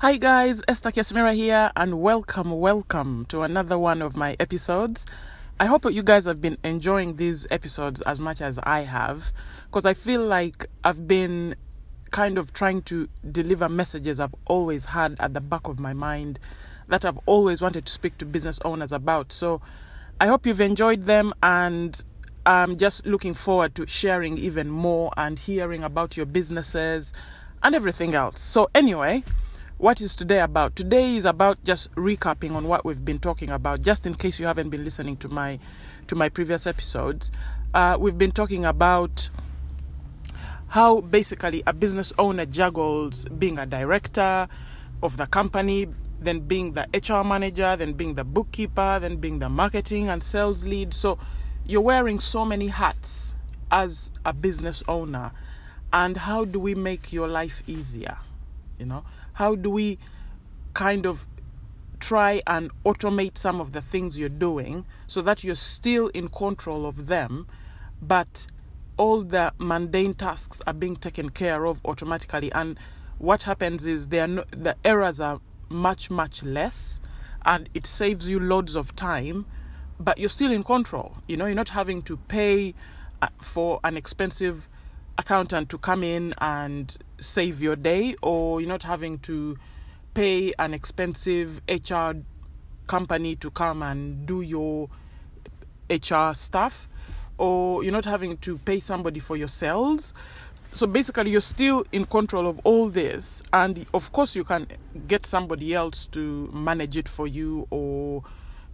Hi 0.00 0.18
guys, 0.18 0.62
Esther 0.68 0.90
Kesimira 0.90 1.34
here, 1.34 1.72
and 1.74 2.02
welcome, 2.02 2.50
welcome 2.60 3.24
to 3.30 3.40
another 3.40 3.78
one 3.78 4.02
of 4.02 4.14
my 4.14 4.36
episodes. 4.38 5.06
I 5.58 5.64
hope 5.64 5.90
you 5.90 6.02
guys 6.02 6.26
have 6.26 6.38
been 6.38 6.58
enjoying 6.62 7.16
these 7.16 7.46
episodes 7.50 8.02
as 8.02 8.20
much 8.20 8.42
as 8.42 8.58
I 8.58 8.80
have, 8.80 9.32
because 9.64 9.86
I 9.86 9.94
feel 9.94 10.22
like 10.22 10.66
I've 10.84 11.08
been 11.08 11.54
kind 12.10 12.36
of 12.36 12.52
trying 12.52 12.82
to 12.82 13.08
deliver 13.32 13.70
messages 13.70 14.20
I've 14.20 14.34
always 14.44 14.84
had 14.84 15.16
at 15.18 15.32
the 15.32 15.40
back 15.40 15.66
of 15.66 15.80
my 15.80 15.94
mind 15.94 16.40
that 16.88 17.06
I've 17.06 17.18
always 17.24 17.62
wanted 17.62 17.86
to 17.86 17.92
speak 17.92 18.18
to 18.18 18.26
business 18.26 18.58
owners 18.66 18.92
about. 18.92 19.32
So 19.32 19.62
I 20.20 20.26
hope 20.26 20.44
you've 20.44 20.60
enjoyed 20.60 21.04
them, 21.04 21.32
and 21.42 22.04
I'm 22.44 22.76
just 22.76 23.06
looking 23.06 23.32
forward 23.32 23.74
to 23.76 23.86
sharing 23.86 24.36
even 24.36 24.68
more 24.68 25.10
and 25.16 25.38
hearing 25.38 25.82
about 25.82 26.18
your 26.18 26.26
businesses 26.26 27.14
and 27.62 27.74
everything 27.74 28.14
else. 28.14 28.40
So, 28.40 28.68
anyway, 28.74 29.24
what 29.78 30.00
is 30.00 30.16
today 30.16 30.40
about? 30.40 30.74
Today 30.74 31.16
is 31.16 31.26
about 31.26 31.62
just 31.62 31.94
recapping 31.96 32.52
on 32.54 32.66
what 32.66 32.84
we've 32.84 33.04
been 33.04 33.18
talking 33.18 33.50
about, 33.50 33.82
just 33.82 34.06
in 34.06 34.14
case 34.14 34.40
you 34.40 34.46
haven't 34.46 34.70
been 34.70 34.82
listening 34.82 35.18
to 35.18 35.28
my 35.28 35.58
to 36.06 36.14
my 36.14 36.30
previous 36.30 36.66
episodes. 36.66 37.30
Uh, 37.74 37.96
we've 38.00 38.16
been 38.16 38.32
talking 38.32 38.64
about 38.64 39.28
how 40.68 41.02
basically 41.02 41.62
a 41.66 41.74
business 41.74 42.10
owner 42.18 42.46
juggles 42.46 43.26
being 43.38 43.58
a 43.58 43.66
director 43.66 44.48
of 45.02 45.18
the 45.18 45.26
company, 45.26 45.86
then 46.20 46.40
being 46.40 46.72
the 46.72 46.86
HR 46.94 47.22
manager, 47.22 47.76
then 47.76 47.92
being 47.92 48.14
the 48.14 48.24
bookkeeper, 48.24 48.98
then 48.98 49.16
being 49.16 49.40
the 49.40 49.48
marketing 49.50 50.08
and 50.08 50.22
sales 50.22 50.64
lead. 50.64 50.94
So 50.94 51.18
you're 51.66 51.82
wearing 51.82 52.18
so 52.18 52.46
many 52.46 52.68
hats 52.68 53.34
as 53.70 54.10
a 54.24 54.32
business 54.32 54.82
owner. 54.88 55.32
And 55.92 56.16
how 56.16 56.46
do 56.46 56.58
we 56.58 56.74
make 56.74 57.12
your 57.12 57.28
life 57.28 57.62
easier? 57.66 58.16
You 58.78 58.86
know, 58.86 59.04
how 59.36 59.54
do 59.54 59.68
we 59.68 59.98
kind 60.72 61.04
of 61.04 61.26
try 62.00 62.40
and 62.46 62.70
automate 62.84 63.36
some 63.36 63.60
of 63.60 63.72
the 63.72 63.82
things 63.82 64.18
you're 64.18 64.28
doing 64.30 64.86
so 65.06 65.20
that 65.20 65.44
you're 65.44 65.54
still 65.54 66.08
in 66.08 66.28
control 66.28 66.86
of 66.86 67.06
them, 67.06 67.46
but 68.00 68.46
all 68.96 69.22
the 69.22 69.52
mundane 69.58 70.14
tasks 70.14 70.62
are 70.66 70.72
being 70.72 70.96
taken 70.96 71.28
care 71.28 71.66
of 71.66 71.82
automatically. 71.84 72.50
And 72.52 72.78
what 73.18 73.42
happens 73.42 73.86
is 73.86 74.08
they 74.08 74.26
no, 74.26 74.44
the 74.52 74.74
errors 74.86 75.20
are 75.20 75.38
much, 75.68 76.10
much 76.10 76.42
less, 76.42 76.98
and 77.44 77.68
it 77.74 77.86
saves 77.86 78.30
you 78.30 78.40
loads 78.40 78.74
of 78.74 78.96
time, 78.96 79.44
but 80.00 80.16
you're 80.16 80.30
still 80.30 80.50
in 80.50 80.64
control. 80.64 81.18
You 81.28 81.36
know, 81.36 81.44
you're 81.44 81.54
not 81.54 81.68
having 81.68 82.00
to 82.02 82.16
pay 82.16 82.74
uh, 83.20 83.28
for 83.42 83.80
an 83.84 83.98
expensive 83.98 84.66
accountant 85.18 85.68
to 85.70 85.78
come 85.78 86.02
in 86.02 86.32
and 86.38 86.96
save 87.18 87.62
your 87.62 87.76
day, 87.76 88.14
or 88.22 88.60
you're 88.60 88.68
not 88.68 88.82
having 88.82 89.18
to 89.20 89.56
pay 90.14 90.52
an 90.58 90.74
expensive 90.74 91.60
HR 91.68 92.12
company 92.86 93.36
to 93.36 93.50
come 93.50 93.82
and 93.82 94.26
do 94.26 94.40
your 94.40 94.88
HR 95.90 96.32
stuff, 96.32 96.88
or 97.38 97.82
you're 97.82 97.92
not 97.92 98.04
having 98.04 98.36
to 98.38 98.58
pay 98.58 98.80
somebody 98.80 99.20
for 99.20 99.36
your 99.36 99.48
sales. 99.48 100.14
So 100.72 100.86
basically, 100.86 101.30
you're 101.30 101.40
still 101.40 101.84
in 101.92 102.04
control 102.04 102.46
of 102.46 102.60
all 102.64 102.88
this, 102.88 103.42
and 103.52 103.86
of 103.94 104.12
course, 104.12 104.36
you 104.36 104.44
can 104.44 104.66
get 105.06 105.24
somebody 105.24 105.74
else 105.74 106.06
to 106.08 106.50
manage 106.52 106.96
it 106.96 107.08
for 107.08 107.26
you, 107.26 107.66
or 107.70 108.22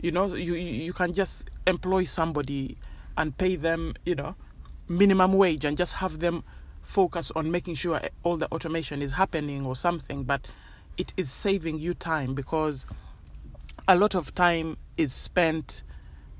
you 0.00 0.10
know, 0.10 0.34
you 0.34 0.54
you 0.54 0.92
can 0.92 1.12
just 1.12 1.48
employ 1.66 2.04
somebody 2.04 2.76
and 3.16 3.36
pay 3.36 3.56
them, 3.56 3.94
you 4.04 4.14
know, 4.14 4.34
minimum 4.88 5.32
wage 5.34 5.64
and 5.64 5.76
just 5.76 5.94
have 5.94 6.18
them 6.18 6.42
focus 6.82 7.30
on 7.34 7.50
making 7.50 7.74
sure 7.74 8.00
all 8.22 8.36
the 8.36 8.46
automation 8.52 9.02
is 9.02 9.12
happening 9.12 9.64
or 9.64 9.76
something. 9.76 10.24
But 10.24 10.46
it 10.96 11.12
is 11.16 11.30
saving 11.30 11.78
you 11.78 11.94
time 11.94 12.34
because 12.34 12.86
a 13.88 13.96
lot 13.96 14.14
of 14.14 14.34
time 14.34 14.76
is 14.96 15.12
spent, 15.12 15.82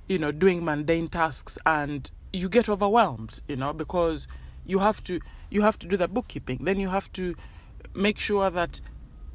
you 0.08 0.18
know, 0.18 0.32
doing 0.32 0.64
mundane 0.64 1.08
tasks 1.08 1.58
and 1.64 2.10
you 2.32 2.48
get 2.48 2.68
overwhelmed, 2.68 3.40
you 3.48 3.56
know, 3.56 3.72
because 3.72 4.26
you 4.66 4.78
have 4.78 5.02
to 5.04 5.20
you 5.50 5.62
have 5.62 5.78
to 5.78 5.86
do 5.86 5.96
the 5.96 6.08
bookkeeping. 6.08 6.58
Then 6.62 6.78
you 6.80 6.88
have 6.88 7.12
to 7.14 7.34
make 7.94 8.18
sure 8.18 8.50
that 8.50 8.80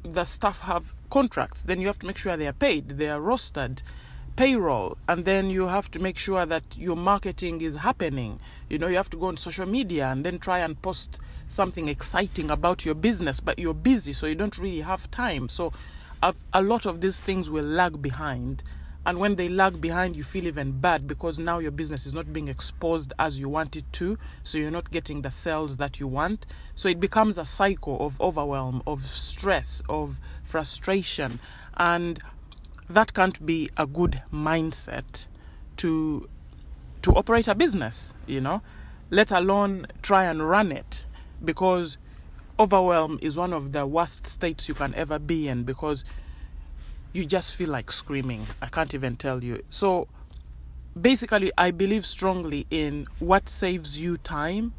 the 0.02 0.24
staff 0.24 0.60
have 0.60 0.94
contracts. 1.10 1.62
Then 1.64 1.80
you 1.80 1.86
have 1.86 1.98
to 2.00 2.06
make 2.06 2.16
sure 2.16 2.36
they 2.36 2.46
are 2.46 2.52
paid, 2.52 2.88
they 2.90 3.08
are 3.08 3.20
rostered, 3.20 3.82
payroll, 4.38 4.96
and 5.08 5.24
then 5.24 5.50
you 5.50 5.66
have 5.66 5.90
to 5.90 5.98
make 5.98 6.16
sure 6.16 6.46
that 6.46 6.62
your 6.76 6.94
marketing 6.94 7.60
is 7.60 7.74
happening. 7.74 8.38
You 8.70 8.78
know, 8.78 8.86
you 8.86 8.94
have 8.94 9.10
to 9.10 9.16
go 9.16 9.26
on 9.26 9.36
social 9.36 9.66
media 9.66 10.06
and 10.06 10.24
then 10.24 10.38
try 10.38 10.60
and 10.60 10.80
post 10.80 11.18
something 11.48 11.88
exciting 11.88 12.48
about 12.48 12.84
your 12.84 12.94
business, 12.94 13.40
but 13.40 13.58
you're 13.58 13.74
busy, 13.74 14.12
so 14.12 14.28
you 14.28 14.36
don't 14.36 14.56
really 14.56 14.82
have 14.82 15.10
time. 15.10 15.48
So, 15.48 15.72
a, 16.22 16.62
lot 16.62 16.86
of 16.86 17.00
these 17.00 17.18
things 17.18 17.50
will 17.50 17.64
lag 17.64 18.00
behind. 18.00 18.62
And 19.06 19.18
when 19.18 19.34
they 19.34 19.48
lag 19.48 19.80
behind, 19.80 20.14
you 20.14 20.22
feel 20.22 20.46
even 20.46 20.70
bad 20.70 21.08
because 21.08 21.40
now 21.40 21.58
your 21.58 21.72
business 21.72 22.06
is 22.06 22.14
not 22.14 22.32
being 22.32 22.46
exposed 22.46 23.12
as 23.18 23.40
you 23.40 23.48
want 23.48 23.74
it 23.74 23.92
to. 23.94 24.18
So 24.44 24.58
you're 24.58 24.70
not 24.70 24.90
getting 24.90 25.22
the 25.22 25.30
sales 25.30 25.78
that 25.78 25.98
you 25.98 26.06
want. 26.06 26.46
So 26.76 26.88
it 26.88 27.00
becomes 27.00 27.38
a 27.38 27.44
cycle 27.44 28.04
of 28.04 28.20
overwhelm, 28.20 28.82
of 28.86 29.04
stress, 29.06 29.82
of 29.88 30.20
frustration. 30.44 31.38
And 31.76 32.20
that 32.90 33.12
can't 33.14 33.44
be 33.44 33.70
a 33.76 33.86
good 33.86 34.22
mindset 34.32 35.26
to 35.78 36.28
to 37.02 37.12
operate 37.12 37.46
a 37.46 37.54
business, 37.54 38.12
you 38.26 38.40
know, 38.40 38.60
let 39.10 39.30
alone 39.30 39.86
try 40.02 40.24
and 40.24 40.46
run 40.46 40.72
it 40.72 41.04
because 41.44 41.96
overwhelm 42.58 43.18
is 43.22 43.36
one 43.36 43.52
of 43.52 43.70
the 43.72 43.86
worst 43.86 44.26
states 44.26 44.68
you 44.68 44.74
can 44.74 44.92
ever 44.94 45.18
be 45.18 45.46
in 45.46 45.62
because 45.62 46.04
you 47.12 47.24
just 47.24 47.54
feel 47.54 47.70
like 47.70 47.92
screaming. 47.92 48.44
I 48.60 48.66
can't 48.66 48.92
even 48.94 49.16
tell 49.16 49.42
you. 49.44 49.62
So 49.70 50.08
basically, 51.00 51.52
I 51.56 51.70
believe 51.70 52.04
strongly 52.04 52.66
in 52.70 53.06
what 53.20 53.48
saves 53.48 54.00
you 54.00 54.16
time 54.18 54.74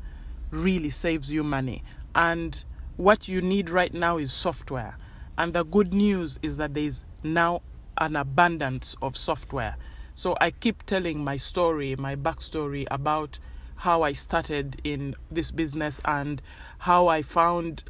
really 0.52 0.90
saves 0.90 1.32
you 1.32 1.44
money. 1.44 1.84
And 2.16 2.64
what 2.98 3.28
you 3.28 3.42
need 3.42 3.70
right 3.70 3.94
now 3.94 4.18
is 4.18 4.34
software. 4.34 4.98
And 5.38 5.54
the 5.54 5.64
good 5.64 5.94
news 5.94 6.38
is 6.42 6.58
that 6.58 6.74
there's 6.74 7.06
now 7.24 7.62
an 8.00 8.16
abundance 8.16 8.96
of 9.02 9.16
software. 9.16 9.76
So 10.16 10.36
I 10.42 10.52
keep 10.52 10.86
telling 10.86 11.24
my 11.24 11.38
story, 11.38 11.96
my 11.98 12.16
backstory 12.16 12.88
about 12.90 13.40
how 13.76 14.02
I 14.02 14.12
started 14.12 14.82
in 14.84 15.16
this 15.32 15.52
business 15.52 16.02
and 16.04 16.42
how 16.80 17.08
I 17.08 17.22
found 17.22 17.84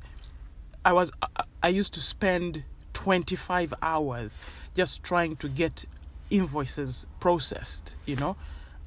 I 0.85 0.93
was 0.93 1.11
I 1.63 1.69
used 1.69 1.93
to 1.95 1.99
spend 1.99 2.63
25 2.93 3.73
hours 3.81 4.39
just 4.75 5.03
trying 5.03 5.35
to 5.37 5.49
get 5.49 5.85
invoices 6.29 7.05
processed, 7.19 7.95
you 8.05 8.15
know. 8.15 8.35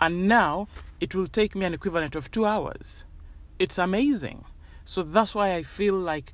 And 0.00 0.28
now 0.28 0.68
it 1.00 1.14
will 1.14 1.26
take 1.26 1.54
me 1.54 1.64
an 1.64 1.74
equivalent 1.74 2.16
of 2.16 2.30
2 2.30 2.46
hours. 2.46 3.04
It's 3.58 3.78
amazing. 3.78 4.44
So 4.84 5.02
that's 5.02 5.34
why 5.34 5.54
I 5.54 5.62
feel 5.62 5.94
like 5.94 6.32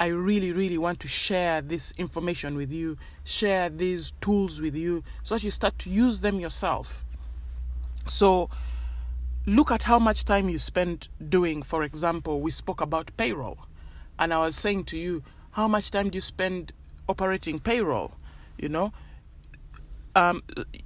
I 0.00 0.06
really, 0.06 0.50
really 0.50 0.78
want 0.78 0.98
to 1.00 1.08
share 1.08 1.60
this 1.60 1.92
information 1.98 2.56
with 2.56 2.72
you, 2.72 2.96
share 3.22 3.68
these 3.68 4.14
tools 4.22 4.58
with 4.58 4.74
you, 4.74 5.04
so 5.22 5.34
that 5.34 5.44
you 5.44 5.50
start 5.50 5.78
to 5.80 5.90
use 5.90 6.22
them 6.22 6.40
yourself. 6.40 7.04
So, 8.06 8.48
look 9.44 9.70
at 9.70 9.82
how 9.82 9.98
much 9.98 10.24
time 10.24 10.48
you 10.48 10.56
spend 10.56 11.08
doing, 11.28 11.60
for 11.60 11.84
example, 11.84 12.40
we 12.40 12.50
spoke 12.50 12.80
about 12.80 13.14
payroll. 13.18 13.58
And 14.18 14.32
I 14.32 14.38
was 14.38 14.56
saying 14.56 14.84
to 14.84 14.98
you, 14.98 15.22
how 15.50 15.68
much 15.68 15.90
time 15.90 16.08
do 16.08 16.16
you 16.16 16.22
spend 16.22 16.72
operating 17.06 17.60
payroll? 17.60 18.12
You 18.56 18.70
know, 18.70 18.94
um, 20.14 20.42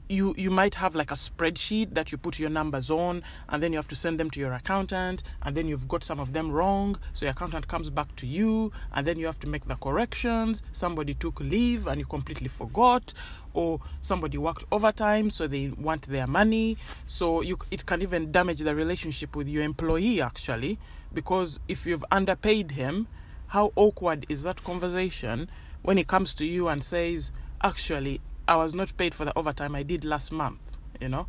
you 0.08 0.34
you 0.36 0.50
might 0.50 0.74
have 0.74 0.94
like 0.94 1.10
a 1.10 1.14
spreadsheet 1.14 1.94
that 1.94 2.12
you 2.12 2.18
put 2.18 2.38
your 2.38 2.50
numbers 2.50 2.90
on, 2.90 3.22
and 3.48 3.62
then 3.62 3.72
you 3.72 3.78
have 3.78 3.88
to 3.88 3.96
send 3.96 4.20
them 4.20 4.30
to 4.30 4.40
your 4.40 4.52
accountant, 4.52 5.22
and 5.42 5.56
then 5.56 5.66
you've 5.66 5.88
got 5.88 6.04
some 6.04 6.20
of 6.20 6.32
them 6.32 6.50
wrong, 6.50 6.96
so 7.12 7.24
your 7.24 7.32
accountant 7.32 7.66
comes 7.68 7.90
back 7.90 8.14
to 8.16 8.26
you, 8.26 8.72
and 8.92 9.06
then 9.06 9.18
you 9.18 9.26
have 9.26 9.38
to 9.40 9.48
make 9.48 9.64
the 9.66 9.76
corrections. 9.76 10.62
Somebody 10.72 11.14
took 11.14 11.40
leave 11.40 11.86
and 11.86 11.98
you 11.98 12.06
completely 12.06 12.48
forgot, 12.48 13.14
or 13.54 13.80
somebody 14.02 14.38
worked 14.38 14.64
overtime, 14.70 15.30
so 15.30 15.46
they 15.46 15.68
want 15.70 16.02
their 16.02 16.26
money. 16.26 16.76
So 17.06 17.40
you 17.40 17.58
it 17.70 17.86
can 17.86 18.02
even 18.02 18.30
damage 18.32 18.60
the 18.60 18.74
relationship 18.74 19.36
with 19.36 19.48
your 19.48 19.64
employee 19.64 20.20
actually, 20.20 20.78
because 21.12 21.60
if 21.68 21.86
you've 21.86 22.04
underpaid 22.10 22.72
him, 22.72 23.06
how 23.48 23.72
awkward 23.76 24.26
is 24.28 24.42
that 24.42 24.62
conversation 24.64 25.48
when 25.82 25.96
he 25.96 26.04
comes 26.04 26.34
to 26.34 26.44
you 26.44 26.68
and 26.68 26.82
says, 26.82 27.30
actually 27.62 28.20
I 28.46 28.56
was 28.56 28.74
not 28.74 28.96
paid 28.96 29.14
for 29.14 29.24
the 29.24 29.36
overtime 29.38 29.74
I 29.74 29.82
did 29.82 30.04
last 30.04 30.32
month, 30.32 30.76
you 31.00 31.08
know. 31.08 31.26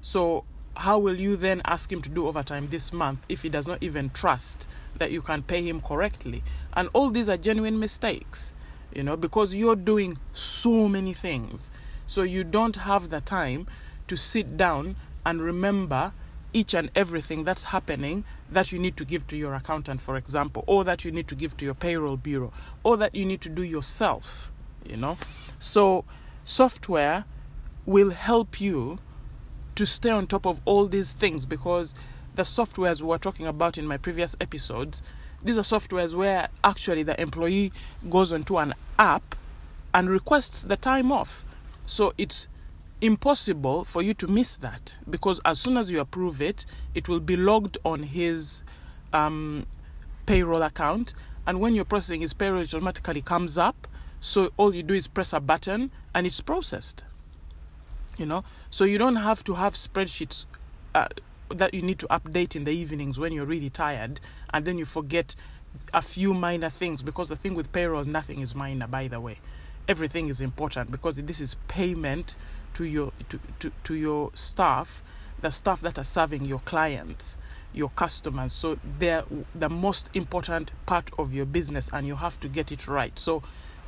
So 0.00 0.44
how 0.76 0.98
will 0.98 1.16
you 1.16 1.36
then 1.36 1.60
ask 1.64 1.92
him 1.92 2.00
to 2.02 2.08
do 2.08 2.26
overtime 2.26 2.68
this 2.68 2.92
month 2.92 3.24
if 3.28 3.42
he 3.42 3.48
does 3.48 3.66
not 3.66 3.82
even 3.82 4.10
trust 4.10 4.68
that 4.96 5.10
you 5.10 5.22
can 5.22 5.42
pay 5.42 5.66
him 5.66 5.80
correctly? 5.80 6.42
And 6.74 6.88
all 6.92 7.10
these 7.10 7.28
are 7.28 7.36
genuine 7.36 7.78
mistakes, 7.78 8.52
you 8.94 9.02
know, 9.02 9.16
because 9.16 9.54
you're 9.54 9.76
doing 9.76 10.18
so 10.32 10.88
many 10.88 11.12
things. 11.12 11.70
So 12.06 12.22
you 12.22 12.44
don't 12.44 12.76
have 12.76 13.10
the 13.10 13.20
time 13.20 13.66
to 14.08 14.16
sit 14.16 14.56
down 14.56 14.96
and 15.24 15.40
remember 15.40 16.12
each 16.52 16.74
and 16.74 16.90
everything 16.94 17.44
that's 17.44 17.64
happening 17.64 18.24
that 18.50 18.72
you 18.72 18.78
need 18.78 18.96
to 18.98 19.04
give 19.04 19.26
to 19.28 19.36
your 19.36 19.54
accountant, 19.54 20.00
for 20.00 20.16
example, 20.16 20.64
or 20.66 20.84
that 20.84 21.04
you 21.04 21.10
need 21.10 21.28
to 21.28 21.34
give 21.34 21.56
to 21.56 21.64
your 21.64 21.74
payroll 21.74 22.16
bureau, 22.16 22.52
or 22.82 22.96
that 22.98 23.14
you 23.14 23.24
need 23.24 23.40
to 23.40 23.48
do 23.48 23.62
yourself, 23.62 24.52
you 24.84 24.96
know. 24.96 25.16
So, 25.58 26.04
software 26.44 27.24
will 27.86 28.10
help 28.10 28.60
you 28.60 28.98
to 29.74 29.86
stay 29.86 30.10
on 30.10 30.26
top 30.26 30.46
of 30.46 30.60
all 30.64 30.86
these 30.86 31.12
things 31.12 31.46
because 31.46 31.94
the 32.34 32.42
softwares 32.42 33.00
we 33.00 33.08
were 33.08 33.18
talking 33.18 33.46
about 33.46 33.78
in 33.78 33.86
my 33.86 33.96
previous 33.96 34.36
episodes, 34.40 35.02
these 35.42 35.58
are 35.58 35.62
softwares 35.62 36.14
where 36.14 36.48
actually 36.62 37.02
the 37.02 37.20
employee 37.20 37.72
goes 38.08 38.32
onto 38.32 38.58
an 38.58 38.74
app 38.98 39.34
and 39.94 40.08
requests 40.08 40.62
the 40.62 40.76
time 40.76 41.10
off. 41.12 41.44
So 41.86 42.12
it's 42.16 42.48
impossible 43.00 43.82
for 43.84 44.00
you 44.00 44.14
to 44.14 44.28
miss 44.28 44.56
that 44.56 44.94
because 45.10 45.40
as 45.44 45.60
soon 45.60 45.76
as 45.76 45.90
you 45.90 46.00
approve 46.00 46.40
it, 46.40 46.64
it 46.94 47.08
will 47.08 47.20
be 47.20 47.36
logged 47.36 47.76
on 47.84 48.02
his 48.02 48.62
um, 49.12 49.66
payroll 50.26 50.62
account. 50.62 51.14
And 51.46 51.60
when 51.60 51.74
you're 51.74 51.84
processing 51.84 52.20
his 52.20 52.32
payroll, 52.32 52.60
it 52.62 52.72
automatically 52.72 53.22
comes 53.22 53.58
up. 53.58 53.88
So 54.22 54.52
all 54.56 54.72
you 54.72 54.84
do 54.84 54.94
is 54.94 55.08
press 55.08 55.32
a 55.32 55.40
button 55.40 55.90
and 56.14 56.26
it's 56.26 56.40
processed. 56.40 57.04
You 58.18 58.26
know, 58.26 58.44
so 58.70 58.84
you 58.84 58.96
don't 58.96 59.16
have 59.16 59.42
to 59.44 59.54
have 59.54 59.74
spreadsheets 59.74 60.46
uh, 60.94 61.08
that 61.48 61.74
you 61.74 61.82
need 61.82 61.98
to 61.98 62.06
update 62.06 62.54
in 62.54 62.64
the 62.64 62.70
evenings 62.70 63.18
when 63.18 63.32
you're 63.32 63.46
really 63.46 63.70
tired 63.70 64.20
and 64.54 64.64
then 64.64 64.78
you 64.78 64.84
forget 64.84 65.34
a 65.92 66.00
few 66.00 66.34
minor 66.34 66.68
things 66.68 67.02
because 67.02 67.30
the 67.30 67.36
thing 67.36 67.54
with 67.54 67.72
payroll, 67.72 68.04
nothing 68.04 68.40
is 68.40 68.54
minor, 68.54 68.86
by 68.86 69.08
the 69.08 69.20
way. 69.20 69.38
Everything 69.88 70.28
is 70.28 70.40
important 70.40 70.92
because 70.92 71.16
this 71.16 71.40
is 71.40 71.56
payment 71.66 72.36
to 72.74 72.84
your 72.84 73.12
to, 73.28 73.40
to, 73.58 73.72
to 73.82 73.94
your 73.94 74.30
staff, 74.34 75.02
the 75.40 75.50
staff 75.50 75.80
that 75.80 75.98
are 75.98 76.04
serving 76.04 76.44
your 76.44 76.60
clients, 76.60 77.36
your 77.72 77.88
customers. 77.90 78.52
So 78.52 78.78
they're 79.00 79.24
the 79.52 79.68
most 79.68 80.10
important 80.14 80.70
part 80.86 81.10
of 81.18 81.34
your 81.34 81.46
business 81.46 81.90
and 81.92 82.06
you 82.06 82.14
have 82.14 82.38
to 82.40 82.48
get 82.48 82.70
it 82.70 82.86
right. 82.86 83.18
So 83.18 83.42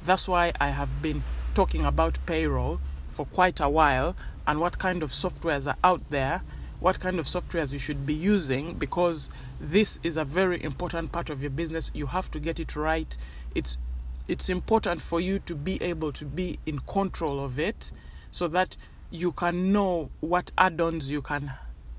that's 0.04 0.28
why 0.28 0.52
I 0.60 0.68
have 0.68 1.02
been 1.02 1.22
talking 1.54 1.84
about 1.84 2.18
payroll 2.26 2.80
for 3.08 3.24
quite 3.26 3.60
a 3.60 3.68
while 3.68 4.16
and 4.46 4.60
what 4.60 4.78
kind 4.78 5.02
of 5.02 5.10
softwares 5.10 5.66
are 5.66 5.76
out 5.82 6.02
there, 6.10 6.42
what 6.80 7.00
kind 7.00 7.18
of 7.18 7.26
softwares 7.26 7.72
you 7.72 7.78
should 7.78 8.04
be 8.04 8.14
using 8.14 8.74
because 8.74 9.30
this 9.60 9.98
is 10.02 10.16
a 10.16 10.24
very 10.24 10.62
important 10.62 11.12
part 11.12 11.30
of 11.30 11.40
your 11.40 11.50
business. 11.50 11.90
You 11.94 12.06
have 12.06 12.30
to 12.32 12.40
get 12.40 12.60
it 12.60 12.76
right. 12.76 13.16
It's 13.54 13.78
it's 14.26 14.48
important 14.48 15.00
for 15.02 15.20
you 15.20 15.38
to 15.40 15.54
be 15.54 15.82
able 15.82 16.12
to 16.12 16.24
be 16.24 16.58
in 16.64 16.78
control 16.80 17.44
of 17.44 17.58
it 17.58 17.92
so 18.30 18.48
that 18.48 18.76
you 19.10 19.32
can 19.32 19.70
know 19.72 20.10
what 20.20 20.50
add-ons 20.56 21.10
you 21.10 21.20
can 21.20 21.52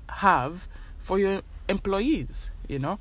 have 0.08 0.68
for 0.98 1.18
your 1.18 1.42
employees 1.68 2.50
you 2.68 2.78
know 2.78 2.98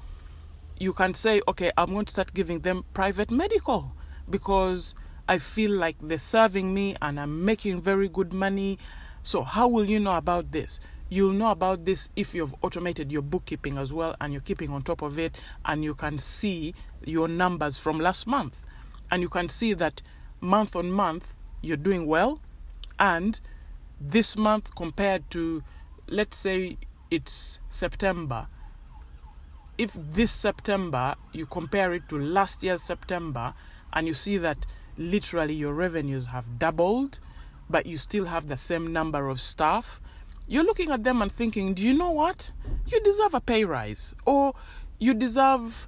you 0.79 0.93
can 0.93 1.13
say 1.13 1.41
okay 1.47 1.71
i'm 1.77 1.91
going 1.93 2.05
to 2.05 2.11
start 2.11 2.33
giving 2.33 2.59
them 2.59 2.85
private 2.93 3.31
medical 3.31 3.93
because 4.29 4.95
i 5.27 5.37
feel 5.37 5.71
like 5.71 5.95
they're 6.01 6.17
serving 6.17 6.73
me 6.73 6.95
and 7.01 7.19
i'm 7.19 7.43
making 7.45 7.81
very 7.81 8.07
good 8.07 8.33
money. 8.33 8.77
So 9.25 9.41
how 9.41 9.67
will 9.67 9.85
you 9.85 9.99
know 9.99 10.17
about 10.17 10.51
this? 10.51 10.79
You'll 11.09 11.33
know 11.33 11.49
about 11.49 11.83
this 11.83 12.09
if 12.15 12.35
you've 12.35 12.53
automated 12.61 13.11
your 13.11 13.23
bookkeeping 13.23 13.75
as 13.79 13.91
well 13.91 14.15
and 14.21 14.31
you're 14.31 14.41
keeping 14.43 14.69
on 14.69 14.83
top 14.83 15.01
of 15.01 15.17
it 15.17 15.35
and 15.65 15.83
you 15.83 15.95
can 15.95 16.19
see 16.19 16.75
your 17.03 17.27
numbers 17.27 17.79
from 17.79 17.97
last 17.97 18.27
month. 18.27 18.63
And 19.09 19.23
you 19.23 19.29
can 19.29 19.49
see 19.49 19.73
that 19.73 20.03
month 20.41 20.75
on 20.75 20.91
month 20.91 21.33
you're 21.63 21.75
doing 21.75 22.05
well. 22.05 22.39
And 22.99 23.39
this 23.99 24.37
month 24.37 24.75
compared 24.75 25.27
to 25.31 25.63
let's 26.07 26.37
say 26.37 26.77
it's 27.09 27.57
September. 27.67 28.45
If 29.79 29.93
this 29.93 30.31
September 30.31 31.15
you 31.33 31.47
compare 31.47 31.93
it 31.93 32.07
to 32.09 32.19
last 32.19 32.61
year's 32.61 32.83
September 32.83 33.55
and 33.95 34.07
you 34.07 34.13
see 34.13 34.37
that 34.37 34.65
literally 34.97 35.53
your 35.53 35.73
revenues 35.73 36.27
have 36.27 36.59
doubled 36.59 37.19
but 37.69 37.85
you 37.85 37.97
still 37.97 38.25
have 38.25 38.47
the 38.47 38.57
same 38.57 38.93
number 38.93 39.27
of 39.27 39.41
staff. 39.41 39.99
You're 40.47 40.63
looking 40.63 40.91
at 40.91 41.03
them 41.03 41.21
and 41.21 41.31
thinking 41.31 41.73
do 41.73 41.81
you 41.81 41.93
know 41.95 42.11
what? 42.11 42.51
You 42.85 43.01
deserve 43.01 43.33
a 43.33 43.41
pay 43.41 43.65
rise 43.65 44.13
or 44.25 44.53
you 44.99 45.13
deserve 45.13 45.87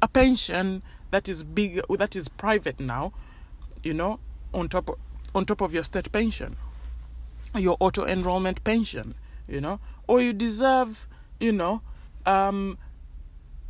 a 0.00 0.06
pension 0.06 0.82
that 1.10 1.28
is 1.28 1.42
big 1.42 1.80
that 1.88 2.14
is 2.14 2.28
private 2.28 2.78
now 2.78 3.12
you 3.82 3.94
know 3.94 4.20
on 4.52 4.68
top 4.68 4.88
of, 4.88 4.96
on 5.34 5.44
top 5.44 5.60
of 5.60 5.74
your 5.74 5.82
state 5.82 6.10
pension, 6.12 6.56
your 7.54 7.76
auto 7.80 8.04
enrollment 8.04 8.62
pension, 8.64 9.14
you 9.46 9.60
know, 9.60 9.80
or 10.06 10.20
you 10.20 10.32
deserve, 10.32 11.08
you 11.40 11.52
know, 11.52 11.82
um, 12.26 12.78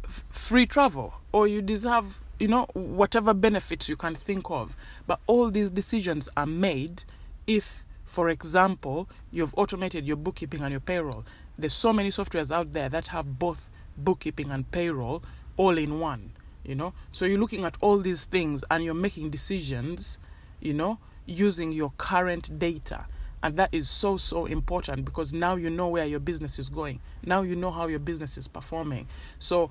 f- 0.05 0.25
free 0.31 0.67
travel, 0.67 1.15
or 1.33 1.47
you 1.47 1.63
deserve, 1.63 2.21
you 2.39 2.49
know, 2.49 2.67
whatever 2.75 3.35
benefits 3.35 3.89
you 3.89 3.97
can 3.97 4.15
think 4.15 4.51
of. 4.51 4.77
But 5.07 5.21
all 5.27 5.51
these 5.51 5.71
decisions 5.71 6.29
are 6.37 6.47
made 6.47 7.05
if, 7.47 7.85
for 8.05 8.29
example, 8.29 9.09
you've 9.31 9.55
automated 9.57 10.07
your 10.07 10.17
bookkeeping 10.17 10.63
and 10.63 10.71
your 10.71 10.81
payroll. 10.81 11.25
There's 11.59 11.75
so 11.75 11.93
many 11.93 12.11
softwares 12.11 12.53
out 12.53 12.73
there 12.73 12.89
that 12.89 13.09
have 13.09 13.39
both 13.39 13.69
bookkeeping 13.97 14.51
and 14.51 14.71
payroll 14.71 15.23
all 15.57 15.77
in 15.77 15.99
one 15.99 16.31
you 16.65 16.73
know 16.77 16.93
so 17.11 17.25
you're 17.25 17.41
looking 17.41 17.65
at 17.65 17.77
all 17.81 17.99
these 17.99 18.25
things 18.27 18.63
and 18.71 18.85
you're 18.85 18.95
making 18.95 19.29
decisions 19.29 20.21
you 20.61 20.73
know 20.73 20.99
using 21.29 21.71
your 21.71 21.91
current 21.99 22.59
data. 22.59 23.07
And 23.41 23.57
that 23.57 23.69
is 23.71 23.89
so, 23.89 24.17
so 24.17 24.47
important 24.47 25.05
because 25.05 25.33
now 25.33 25.55
you 25.55 25.71
know 25.71 25.87
where 25.89 26.07
your 26.07 26.19
business 26.19 26.59
is 26.59 26.69
going. 26.69 27.01
Now 27.25 27.43
you 27.43 27.55
know 27.55 27.71
how 27.71 27.87
your 27.87 28.01
business 28.01 28.37
is 28.37 28.49
performing. 28.49 29.07
So, 29.39 29.71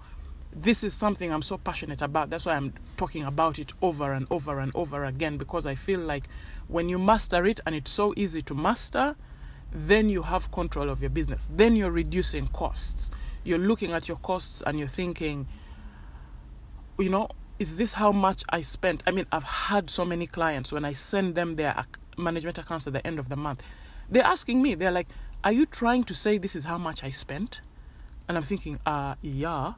this 0.53 0.83
is 0.83 0.93
something 0.93 1.31
I'm 1.31 1.41
so 1.41 1.57
passionate 1.57 2.01
about. 2.01 2.29
That's 2.29 2.45
why 2.45 2.55
I'm 2.55 2.73
talking 2.95 3.23
about 3.23 3.59
it 3.59 3.73
over 3.81 4.13
and 4.13 4.27
over 4.31 4.59
and 4.59 4.71
over 4.75 5.05
again 5.05 5.37
because 5.37 5.65
I 5.65 5.75
feel 5.75 5.99
like 5.99 6.27
when 6.67 6.89
you 6.89 6.97
master 6.97 7.45
it 7.45 7.59
and 7.65 7.75
it's 7.75 7.91
so 7.91 8.13
easy 8.15 8.41
to 8.43 8.55
master, 8.55 9.15
then 9.71 10.09
you 10.09 10.23
have 10.23 10.51
control 10.51 10.89
of 10.89 11.01
your 11.01 11.09
business. 11.09 11.47
Then 11.55 11.75
you're 11.75 11.91
reducing 11.91 12.47
costs. 12.47 13.11
You're 13.43 13.59
looking 13.59 13.91
at 13.91 14.07
your 14.07 14.17
costs 14.17 14.63
and 14.65 14.79
you're 14.79 14.87
thinking, 14.87 15.47
you 16.97 17.09
know, 17.09 17.29
is 17.59 17.77
this 17.77 17.93
how 17.93 18.11
much 18.11 18.43
I 18.49 18.61
spent? 18.61 19.03
I 19.07 19.11
mean, 19.11 19.25
I've 19.31 19.43
had 19.43 19.89
so 19.89 20.05
many 20.05 20.27
clients 20.27 20.71
when 20.71 20.85
I 20.85 20.93
send 20.93 21.35
them 21.35 21.55
their 21.55 21.85
management 22.17 22.57
accounts 22.57 22.87
at 22.87 22.93
the 22.93 23.05
end 23.05 23.19
of 23.19 23.29
the 23.29 23.35
month, 23.35 23.63
they're 24.09 24.23
asking 24.23 24.61
me, 24.61 24.75
they're 24.75 24.91
like, 24.91 25.07
Are 25.43 25.51
you 25.51 25.65
trying 25.65 26.03
to 26.05 26.13
say 26.13 26.37
this 26.37 26.55
is 26.55 26.65
how 26.65 26.77
much 26.77 27.03
I 27.03 27.09
spent? 27.09 27.61
And 28.27 28.37
I'm 28.37 28.43
thinking, 28.43 28.79
uh, 28.85 29.15
yeah. 29.21 29.73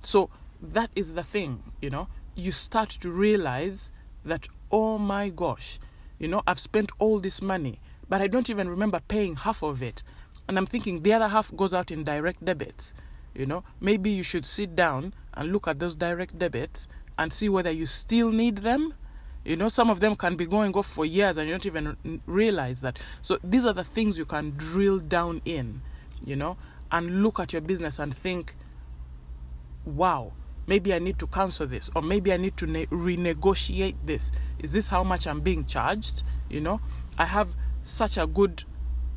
So 0.00 0.30
that 0.60 0.90
is 0.94 1.14
the 1.14 1.22
thing, 1.22 1.62
you 1.80 1.90
know, 1.90 2.08
you 2.34 2.52
start 2.52 2.90
to 2.90 3.10
realize 3.10 3.92
that, 4.24 4.48
oh 4.70 4.98
my 4.98 5.28
gosh, 5.28 5.78
you 6.18 6.28
know, 6.28 6.42
I've 6.46 6.58
spent 6.58 6.90
all 6.98 7.18
this 7.20 7.40
money, 7.40 7.80
but 8.08 8.20
I 8.20 8.26
don't 8.26 8.50
even 8.50 8.68
remember 8.68 9.00
paying 9.06 9.36
half 9.36 9.62
of 9.62 9.82
it. 9.82 10.02
And 10.48 10.56
I'm 10.56 10.66
thinking 10.66 11.02
the 11.02 11.12
other 11.12 11.28
half 11.28 11.54
goes 11.56 11.74
out 11.74 11.90
in 11.90 12.04
direct 12.04 12.44
debits. 12.44 12.94
You 13.34 13.46
know, 13.46 13.64
maybe 13.80 14.10
you 14.10 14.22
should 14.22 14.44
sit 14.44 14.74
down 14.74 15.14
and 15.34 15.52
look 15.52 15.68
at 15.68 15.78
those 15.78 15.94
direct 15.94 16.38
debits 16.38 16.88
and 17.18 17.32
see 17.32 17.48
whether 17.48 17.70
you 17.70 17.86
still 17.86 18.32
need 18.32 18.58
them. 18.58 18.94
You 19.44 19.56
know, 19.56 19.68
some 19.68 19.90
of 19.90 20.00
them 20.00 20.16
can 20.16 20.36
be 20.36 20.46
going 20.46 20.74
off 20.74 20.86
for 20.86 21.04
years 21.04 21.38
and 21.38 21.48
you 21.48 21.54
don't 21.54 21.66
even 21.66 22.20
realize 22.26 22.80
that. 22.80 22.98
So 23.22 23.38
these 23.44 23.66
are 23.66 23.72
the 23.72 23.84
things 23.84 24.18
you 24.18 24.24
can 24.24 24.54
drill 24.56 24.98
down 24.98 25.40
in, 25.44 25.82
you 26.24 26.36
know, 26.36 26.56
and 26.90 27.22
look 27.22 27.38
at 27.38 27.52
your 27.52 27.62
business 27.62 27.98
and 27.98 28.14
think, 28.14 28.56
wow, 29.88 30.32
maybe 30.66 30.94
I 30.94 30.98
need 30.98 31.18
to 31.18 31.26
cancel 31.26 31.66
this, 31.66 31.90
or 31.94 32.02
maybe 32.02 32.32
I 32.32 32.36
need 32.36 32.56
to 32.58 32.66
ne- 32.66 32.86
renegotiate 32.86 33.96
this. 34.04 34.30
Is 34.58 34.72
this 34.72 34.88
how 34.88 35.02
much 35.02 35.26
I'm 35.26 35.40
being 35.40 35.64
charged? 35.64 36.22
You 36.48 36.60
know, 36.60 36.80
I 37.16 37.24
have 37.24 37.54
such 37.82 38.18
a 38.18 38.26
good 38.26 38.64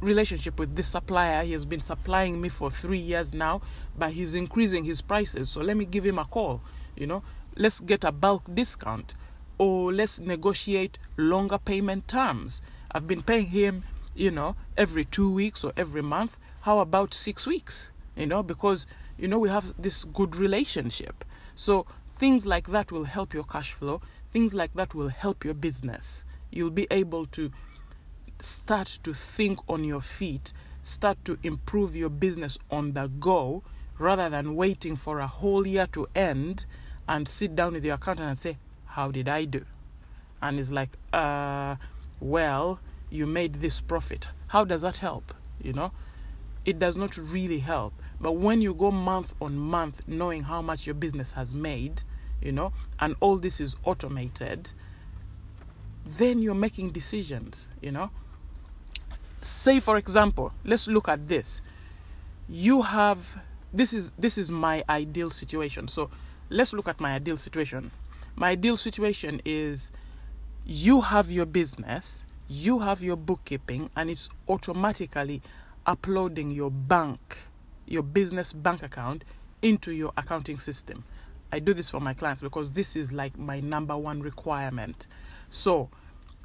relationship 0.02 0.60
with 0.60 0.76
this 0.76 0.88
supplier. 0.88 1.44
He 1.44 1.54
has 1.54 1.66
been 1.66 1.82
supplying 1.82 2.42
me 2.42 2.50
for 2.50 2.72
three 2.72 2.98
years 2.98 3.34
now, 3.34 3.62
but 3.98 4.12
he's 4.12 4.36
increasing 4.36 4.84
his 4.84 5.02
prices. 5.02 5.50
So 5.50 5.62
let 5.62 5.78
me 5.78 5.86
give 5.86 6.06
him 6.06 6.18
a 6.20 6.26
call. 6.26 6.62
You 6.96 7.08
know, 7.08 7.24
let's 7.56 7.80
get 7.80 8.04
a 8.04 8.12
bulk 8.12 8.44
discount 8.54 9.16
or 9.58 9.94
let's 9.94 10.20
negotiate 10.20 10.98
longer 11.18 11.58
payment 11.58 12.08
terms. 12.08 12.62
I've 12.92 13.08
been 13.08 13.22
paying 13.22 13.48
him, 13.48 13.84
you 14.16 14.32
know, 14.32 14.56
every 14.78 15.06
two 15.06 15.32
weeks 15.32 15.64
or 15.64 15.72
every 15.78 16.02
month. 16.02 16.38
How 16.62 16.80
about 16.80 17.14
six 17.14 17.46
weeks? 17.46 17.92
You 18.16 18.28
know, 18.28 18.44
because, 18.44 18.88
you 19.18 19.28
know, 19.28 19.40
we 19.40 19.50
have 19.50 19.74
this 19.82 20.04
good 20.04 20.36
relationship. 20.36 21.24
So 21.56 21.86
things 22.18 22.46
like 22.46 22.68
that 22.68 22.92
will 22.92 23.06
help 23.06 23.34
your 23.34 23.44
cash 23.44 23.74
flow. 23.74 24.02
Things 24.32 24.54
like 24.54 24.74
that 24.76 24.94
will 24.94 25.10
help 25.10 25.44
your 25.46 25.54
business. 25.54 26.24
You'll 26.52 26.70
be 26.70 26.88
able 26.92 27.26
to 27.28 27.52
start 28.40 29.00
to 29.04 29.14
think 29.14 29.60
on 29.70 29.84
your 29.84 30.02
feet, 30.02 30.54
start 30.84 31.24
to 31.26 31.38
improve 31.44 31.96
your 31.96 32.10
business 32.10 32.58
on 32.70 32.94
the 32.94 33.08
go 33.08 33.64
rather 33.98 34.30
than 34.30 34.56
waiting 34.56 34.96
for 34.96 35.20
a 35.20 35.28
whole 35.28 35.66
year 35.66 35.86
to 35.88 36.08
end 36.16 36.66
and 37.08 37.28
sit 37.28 37.56
down 37.56 37.74
with 37.74 37.86
your 37.86 37.96
accountant 37.96 38.28
and 38.28 38.38
say, 38.38 38.58
How 38.86 39.12
did 39.12 39.30
I 39.30 39.46
do? 39.46 39.66
And 40.42 40.60
it's 40.60 40.72
like, 40.72 40.90
uh, 41.14 41.76
Well, 42.20 42.80
you 43.10 43.28
made 43.28 43.56
this 43.56 43.82
profit. 43.82 44.28
How 44.50 44.64
does 44.66 44.82
that 44.82 44.98
help? 44.98 45.34
You 45.62 45.74
know? 45.74 45.92
It 46.66 46.80
does 46.80 46.96
not 46.96 47.18
really 47.18 47.60
help. 47.60 47.94
But 48.20 48.34
when 48.34 48.62
you 48.62 48.74
go 48.74 48.92
month 48.92 49.34
on 49.42 49.58
month 49.58 50.02
knowing 50.08 50.44
how 50.44 50.62
much 50.62 50.86
your 50.86 50.94
business 50.94 51.32
has 51.32 51.54
made, 51.54 52.04
you 52.42 52.52
know, 52.52 52.74
and 53.00 53.16
all 53.20 53.38
this 53.38 53.60
is 53.60 53.76
automated, 53.84 54.72
then 56.06 56.42
you're 56.42 56.56
making 56.56 56.90
decisions, 56.90 57.68
you 57.82 57.92
know. 57.92 58.12
Say 59.42 59.80
for 59.80 59.98
example, 59.98 60.54
let's 60.64 60.88
look 60.88 61.08
at 61.10 61.28
this. 61.28 61.62
You 62.48 62.84
have 62.84 63.42
this 63.74 63.94
is 63.94 64.12
this 64.18 64.38
is 64.38 64.52
my 64.52 64.84
ideal 64.90 65.30
situation. 65.30 65.88
So 65.88 66.10
let's 66.50 66.74
look 66.74 66.88
at 66.88 67.00
my 67.00 67.14
ideal 67.16 67.38
situation. 67.38 67.92
My 68.36 68.50
ideal 68.50 68.78
situation 68.78 69.42
is 69.46 69.92
you 70.66 71.02
have 71.02 71.32
your 71.32 71.46
business, 71.46 72.26
you 72.48 72.80
have 72.80 73.02
your 73.02 73.16
bookkeeping, 73.16 73.90
and 73.96 74.10
it's 74.10 74.30
automatically 74.48 75.42
uploading 75.86 76.52
your 76.52 76.72
bank, 76.72 77.40
your 77.86 78.04
business 78.04 78.54
bank 78.54 78.84
account 78.84 79.24
into 79.62 79.92
your 79.92 80.12
accounting 80.18 80.60
system. 80.60 81.04
I 81.52 81.60
do 81.60 81.74
this 81.74 81.90
for 81.90 82.00
my 82.00 82.14
clients 82.14 82.42
because 82.42 82.74
this 82.74 82.96
is 82.96 83.12
like 83.12 83.38
my 83.38 83.60
number 83.60 83.98
one 83.98 84.22
requirement. 84.22 85.08
So, 85.50 85.90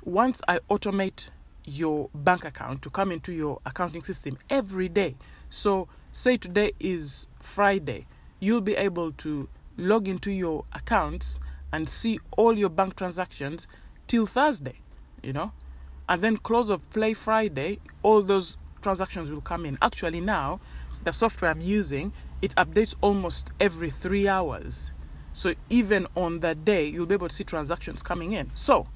once 0.05 0.43
I 0.49 0.59
automate 0.71 1.29
your 1.67 2.09
bank 2.15 2.45
account 2.45 2.81
to 2.83 2.91
come 2.91 3.11
into 3.13 3.33
your 3.33 3.61
accounting 3.67 4.03
system 4.03 4.39
every 4.49 4.89
day. 4.89 5.17
So, 5.51 5.89
say 6.13 6.37
today 6.37 6.73
is 6.81 7.29
Friday, 7.41 8.07
you'll 8.41 8.61
be 8.61 8.77
able 8.77 9.13
to 9.13 9.49
log 9.77 10.09
into 10.09 10.31
your 10.31 10.65
accounts 10.73 11.39
and 11.73 11.89
see 11.89 12.21
all 12.37 12.57
your 12.57 12.69
bank 12.69 12.97
transactions 12.97 13.67
till 14.07 14.27
Thursday, 14.27 14.81
you 15.23 15.33
know, 15.33 15.53
and 16.09 16.23
then 16.23 16.37
close 16.37 16.71
of 16.71 16.89
play 16.91 17.13
Friday, 17.13 17.81
all 18.03 18.23
those 18.23 18.57
transactions 18.83 19.31
will 19.31 19.41
come 19.41 19.67
in. 19.67 19.79
Actually, 19.83 20.21
now 20.21 20.61
the 21.05 21.13
software 21.13 21.51
I'm 21.51 21.61
using 21.61 22.13
it 22.43 22.55
updates 22.57 22.95
almost 23.01 23.53
every 23.61 23.91
three 23.91 24.29
hours. 24.29 24.93
So 25.33 25.55
even 25.69 26.07
on 26.15 26.41
that 26.41 26.65
day, 26.65 26.87
you'll 26.87 27.07
be 27.07 27.15
able 27.15 27.29
to 27.29 27.35
see 27.35 27.45
transactions 27.45 28.03
coming 28.03 28.33
in. 28.33 28.51
So 28.55 28.89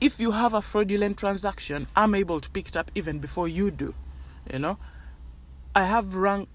if 0.00 0.20
you 0.20 0.32
have 0.32 0.54
a 0.54 0.62
fraudulent 0.62 1.16
transaction, 1.16 1.86
I'm 1.96 2.14
able 2.14 2.40
to 2.40 2.50
pick 2.50 2.68
it 2.68 2.76
up 2.76 2.90
even 2.94 3.18
before 3.18 3.48
you 3.48 3.70
do. 3.70 3.94
You 4.52 4.58
know, 4.58 4.78
I 5.74 5.84
have 5.84 6.14
run 6.14 6.46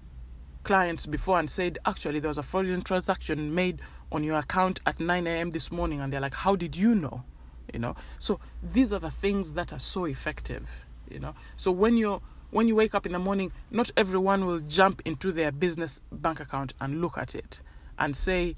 clients 0.62 1.06
before 1.06 1.38
and 1.38 1.50
said, 1.50 1.78
actually, 1.84 2.20
there 2.20 2.28
was 2.28 2.38
a 2.38 2.42
fraudulent 2.42 2.84
transaction 2.84 3.54
made 3.54 3.80
on 4.10 4.22
your 4.22 4.38
account 4.38 4.80
at 4.86 5.00
9 5.00 5.26
a.m. 5.26 5.50
this 5.50 5.72
morning, 5.72 6.00
and 6.00 6.12
they're 6.12 6.20
like, 6.20 6.34
how 6.34 6.54
did 6.54 6.76
you 6.76 6.94
know? 6.94 7.24
You 7.72 7.78
know, 7.78 7.96
so 8.18 8.38
these 8.62 8.92
are 8.92 8.98
the 8.98 9.10
things 9.10 9.54
that 9.54 9.72
are 9.72 9.78
so 9.78 10.04
effective. 10.04 10.84
You 11.12 11.20
know, 11.20 11.34
so 11.56 11.70
when 11.70 11.96
you're 11.96 12.20
when 12.50 12.68
you 12.68 12.76
wake 12.76 12.94
up 12.94 13.06
in 13.06 13.12
the 13.12 13.18
morning, 13.18 13.52
not 13.70 13.90
everyone 13.96 14.46
will 14.46 14.60
jump 14.60 15.02
into 15.04 15.32
their 15.32 15.52
business 15.52 16.00
bank 16.10 16.40
account 16.40 16.74
and 16.80 17.00
look 17.00 17.16
at 17.16 17.34
it 17.34 17.60
and 17.98 18.14
say 18.14 18.56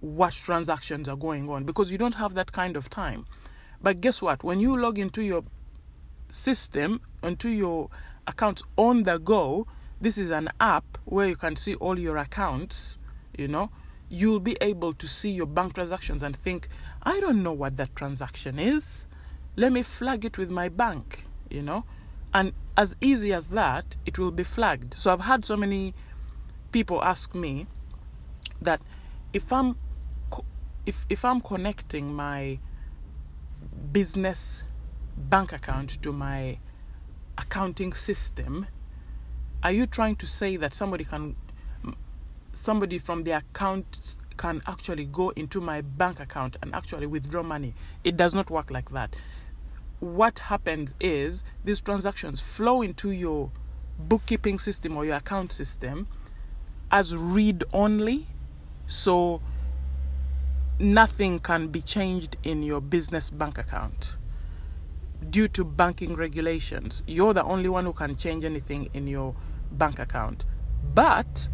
what 0.00 0.32
transactions 0.32 1.08
are 1.08 1.16
going 1.16 1.48
on 1.48 1.64
because 1.64 1.92
you 1.92 1.98
don't 1.98 2.14
have 2.16 2.34
that 2.34 2.52
kind 2.52 2.76
of 2.76 2.90
time. 2.90 3.26
But 3.82 4.00
guess 4.00 4.20
what? 4.20 4.42
When 4.42 4.60
you 4.60 4.76
log 4.76 4.98
into 4.98 5.22
your 5.22 5.44
system, 6.28 7.00
into 7.22 7.48
your 7.48 7.88
accounts 8.26 8.62
on 8.76 9.04
the 9.04 9.18
go, 9.18 9.66
this 10.00 10.18
is 10.18 10.30
an 10.30 10.48
app 10.60 10.98
where 11.04 11.28
you 11.28 11.36
can 11.36 11.56
see 11.56 11.74
all 11.76 11.98
your 11.98 12.16
accounts, 12.16 12.98
you 13.36 13.48
know, 13.48 13.70
you'll 14.08 14.40
be 14.40 14.56
able 14.60 14.92
to 14.94 15.06
see 15.06 15.30
your 15.30 15.46
bank 15.46 15.74
transactions 15.74 16.22
and 16.22 16.36
think, 16.36 16.68
I 17.02 17.20
don't 17.20 17.42
know 17.42 17.52
what 17.52 17.76
that 17.76 17.94
transaction 17.94 18.58
is. 18.58 19.06
Let 19.56 19.72
me 19.72 19.82
flag 19.82 20.24
it 20.24 20.38
with 20.38 20.50
my 20.50 20.68
bank, 20.68 21.24
you 21.50 21.62
know. 21.62 21.84
And 22.32 22.52
as 22.76 22.96
easy 23.00 23.32
as 23.32 23.48
that, 23.48 23.96
it 24.06 24.18
will 24.18 24.30
be 24.30 24.44
flagged. 24.44 24.94
So 24.94 25.12
I've 25.12 25.22
had 25.22 25.44
so 25.44 25.56
many 25.56 25.94
people 26.72 27.02
ask 27.02 27.34
me 27.34 27.66
that 28.62 28.80
if 29.32 29.52
I'm 29.52 29.76
if 30.86 31.06
if 31.08 31.24
I'm 31.24 31.40
connecting 31.40 32.14
my 32.14 32.58
business 33.92 34.62
bank 35.16 35.52
account 35.52 36.02
to 36.02 36.12
my 36.12 36.58
accounting 37.36 37.92
system, 37.92 38.66
are 39.62 39.72
you 39.72 39.86
trying 39.86 40.16
to 40.16 40.26
say 40.26 40.56
that 40.56 40.74
somebody 40.74 41.04
can 41.04 41.36
somebody 42.52 42.98
from 42.98 43.22
the 43.22 43.32
account 43.32 44.16
can 44.36 44.62
actually 44.66 45.04
go 45.04 45.28
into 45.30 45.60
my 45.60 45.82
bank 45.82 46.18
account 46.18 46.56
and 46.62 46.74
actually 46.74 47.06
withdraw 47.06 47.42
money? 47.42 47.74
It 48.04 48.16
does 48.16 48.34
not 48.34 48.50
work 48.50 48.70
like 48.70 48.90
that. 48.90 49.14
What 50.00 50.40
happens 50.40 50.94
is 50.98 51.44
these 51.64 51.80
transactions 51.80 52.40
flow 52.40 52.82
into 52.82 53.10
your 53.10 53.52
bookkeeping 53.98 54.58
system 54.58 54.96
or 54.96 55.04
your 55.04 55.16
account 55.16 55.52
system 55.52 56.08
as 56.90 57.14
read 57.14 57.64
only. 57.72 58.26
So 58.86 59.40
nothing 60.78 61.38
can 61.38 61.68
be 61.68 61.82
changed 61.82 62.36
in 62.42 62.62
your 62.62 62.80
business 62.80 63.30
bank 63.30 63.58
account 63.58 64.16
due 65.28 65.48
to 65.48 65.64
banking 65.64 66.14
regulations. 66.14 67.02
You're 67.06 67.34
the 67.34 67.44
only 67.44 67.68
one 67.68 67.84
who 67.84 67.92
can 67.92 68.16
change 68.16 68.44
anything 68.44 68.88
in 68.94 69.06
your 69.06 69.34
bank 69.70 69.98
account. 69.98 70.44
But 70.94 71.48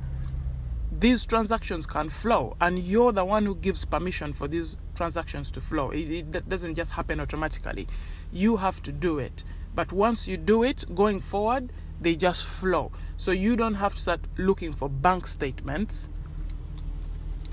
these 0.99 1.27
transactions 1.27 1.87
can 1.87 2.09
flow, 2.09 2.57
and 2.61 2.79
you're 2.79 3.13
the 3.13 3.25
one 3.25 3.45
who 3.45 3.55
gives 3.55 3.85
permission 3.85 4.33
for 4.33 4.49
these 4.49 4.79
transactions 4.95 5.51
to 5.53 5.61
flow. 5.61 5.91
It, 5.91 6.35
it 6.35 6.49
doesn't 6.49 6.75
just 6.75 6.93
happen 6.93 7.21
automatically. 7.21 7.87
You 8.33 8.57
have 8.57 8.83
to 8.85 8.93
do 8.93 9.19
it. 9.19 9.45
But 9.75 9.93
once 9.93 10.27
you 10.27 10.39
do 10.39 10.63
it, 10.63 10.85
going 10.95 11.21
forward, 11.21 11.71
they 12.01 12.17
just 12.17 12.47
flow. 12.47 12.93
So 13.17 13.31
you 13.31 13.57
don't 13.57 13.75
have 13.75 13.95
to 13.95 14.01
start 14.01 14.21
looking 14.39 14.73
for 14.73 14.89
bank 14.89 15.27
statements 15.27 16.09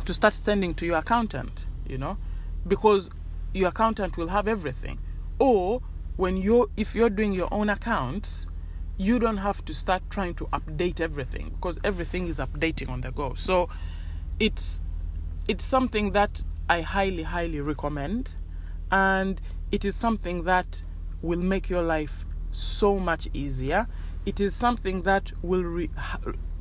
to 0.06 0.14
start 0.14 0.34
sending 0.34 0.74
to 0.76 0.86
your 0.86 0.98
accountant, 0.98 1.66
you 1.88 1.98
know, 1.98 2.18
because 2.68 3.10
your 3.54 3.70
accountant 3.70 4.18
will 4.18 4.30
have 4.30 4.48
everything. 4.48 5.00
Or 5.40 5.82
when 6.16 6.38
you're 6.38 6.68
if 6.78 6.96
you're 6.96 7.10
doing 7.10 7.34
your 7.34 7.48
own 7.52 7.70
accounts, 7.70 8.48
you 8.98 9.20
don't 9.20 9.38
have 9.38 9.64
to 9.66 9.74
start 9.74 10.04
trying 10.10 10.36
to 10.36 10.46
update 10.48 11.02
everything 11.02 11.50
because 11.50 11.80
everything 11.84 12.28
is 12.28 12.40
updating 12.40 12.90
on 12.90 13.02
the 13.02 13.12
go. 13.12 13.34
So 13.36 13.70
it's 14.40 14.82
it's 15.48 15.66
something 15.66 16.12
that 16.12 16.44
I 16.70 16.82
highly 16.82 17.24
highly 17.24 17.60
recommend 17.60 18.36
and 18.92 19.42
it 19.72 19.84
is 19.84 19.96
something 19.96 20.44
that 20.44 20.84
will 21.22 21.42
make 21.42 21.70
your 21.70 21.82
life 21.82 22.26
so 22.52 23.00
much 23.00 23.28
easier. 23.34 23.88
It 24.26 24.40
is 24.40 24.54
something 24.56 25.02
that 25.02 25.32
will 25.42 25.64
re- 25.64 25.90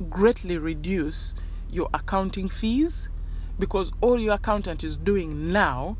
greatly 0.09 0.57
reduce 0.57 1.35
your 1.69 1.89
accounting 1.93 2.49
fees 2.49 3.09
because 3.59 3.91
all 4.01 4.19
your 4.19 4.33
accountant 4.33 4.83
is 4.83 4.97
doing 4.97 5.51
now 5.51 5.97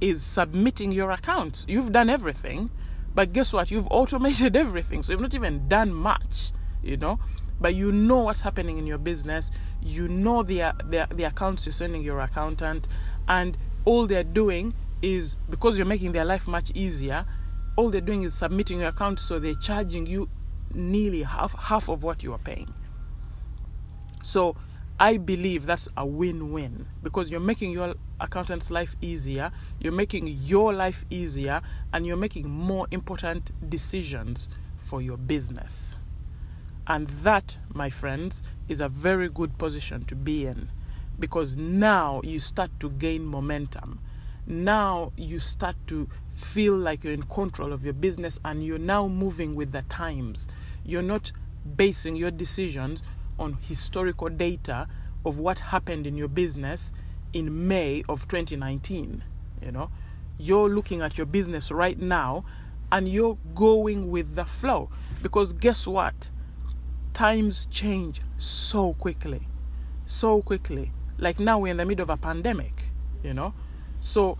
is 0.00 0.22
submitting 0.22 0.92
your 0.92 1.10
accounts. 1.10 1.64
You've 1.68 1.92
done 1.92 2.10
everything, 2.10 2.70
but 3.16 3.32
guess 3.32 3.54
what? 3.54 3.70
You've 3.70 3.88
automated 3.90 4.56
everything, 4.64 5.02
so 5.02 5.14
you've 5.14 5.22
not 5.22 5.34
even 5.34 5.66
done 5.66 5.92
much, 5.92 6.52
you 6.82 6.98
know. 6.98 7.18
But 7.58 7.74
you 7.74 7.90
know 7.90 8.18
what's 8.18 8.42
happening 8.42 8.76
in 8.76 8.86
your 8.86 8.98
business. 8.98 9.50
You 9.82 10.06
know 10.06 10.42
the 10.42 10.64
uh, 10.64 10.72
the, 10.84 11.08
the 11.10 11.24
accounts 11.24 11.64
you're 11.64 11.72
sending 11.72 12.02
your 12.02 12.20
accountant, 12.20 12.86
and 13.26 13.56
all 13.86 14.06
they're 14.06 14.22
doing 14.22 14.74
is 15.00 15.36
because 15.48 15.78
you're 15.78 15.86
making 15.86 16.12
their 16.12 16.26
life 16.26 16.46
much 16.46 16.70
easier. 16.74 17.24
All 17.76 17.88
they're 17.88 18.02
doing 18.02 18.22
is 18.22 18.34
submitting 18.34 18.80
your 18.80 18.90
account, 18.90 19.18
so 19.18 19.38
they're 19.38 19.54
charging 19.54 20.06
you 20.06 20.28
nearly 20.74 21.22
half 21.22 21.58
half 21.58 21.88
of 21.88 22.02
what 22.02 22.22
you 22.22 22.34
are 22.34 22.38
paying. 22.38 22.72
So 24.22 24.56
I 25.00 25.16
believe 25.16 25.64
that's 25.64 25.88
a 25.96 26.04
win 26.04 26.52
win 26.52 26.86
because 27.02 27.30
you're 27.30 27.40
making 27.40 27.70
your 27.70 27.94
accountant's 28.20 28.70
life 28.70 28.96
easier, 29.00 29.50
you're 29.80 29.92
making 29.92 30.26
your 30.28 30.72
life 30.72 31.04
easier, 31.10 31.60
and 31.92 32.06
you're 32.06 32.16
making 32.16 32.48
more 32.50 32.86
important 32.90 33.50
decisions 33.70 34.48
for 34.76 35.02
your 35.02 35.16
business. 35.16 35.96
And 36.86 37.08
that, 37.08 37.56
my 37.74 37.90
friends, 37.90 38.42
is 38.68 38.80
a 38.80 38.88
very 38.88 39.28
good 39.28 39.58
position 39.58 40.04
to 40.04 40.14
be 40.14 40.46
in 40.46 40.70
because 41.18 41.56
now 41.56 42.20
you 42.22 42.38
start 42.38 42.70
to 42.80 42.90
gain 42.90 43.24
momentum. 43.24 44.00
Now 44.46 45.12
you 45.16 45.38
start 45.38 45.74
to 45.88 46.08
feel 46.30 46.76
like 46.76 47.02
you're 47.02 47.14
in 47.14 47.24
control 47.24 47.72
of 47.72 47.84
your 47.84 47.94
business 47.94 48.38
and 48.44 48.64
you're 48.64 48.78
now 48.78 49.08
moving 49.08 49.54
with 49.54 49.72
the 49.72 49.82
times. 49.82 50.46
You're 50.84 51.02
not 51.02 51.32
basing 51.76 52.14
your 52.14 52.30
decisions 52.30 53.02
on 53.38 53.54
historical 53.54 54.28
data 54.28 54.86
of 55.24 55.40
what 55.40 55.58
happened 55.58 56.06
in 56.06 56.16
your 56.16 56.28
business 56.28 56.92
in 57.32 57.66
May 57.68 58.02
of 58.08 58.28
2019. 58.28 59.22
You 59.62 59.72
know, 59.72 59.90
you're 60.38 60.68
looking 60.68 61.02
at 61.02 61.16
your 61.16 61.26
business 61.26 61.70
right 61.70 61.98
now 61.98 62.44
and 62.92 63.08
you're 63.08 63.38
going 63.54 64.10
with 64.10 64.34
the 64.34 64.44
flow 64.44 64.90
because 65.22 65.52
guess 65.52 65.86
what? 65.86 66.30
Times 67.12 67.66
change 67.66 68.20
so 68.38 68.94
quickly, 68.94 69.48
so 70.04 70.42
quickly. 70.42 70.92
Like 71.18 71.40
now, 71.40 71.58
we're 71.58 71.70
in 71.70 71.78
the 71.78 71.86
middle 71.86 72.02
of 72.02 72.10
a 72.10 72.16
pandemic, 72.16 72.90
you 73.22 73.32
know, 73.32 73.54
so 74.00 74.36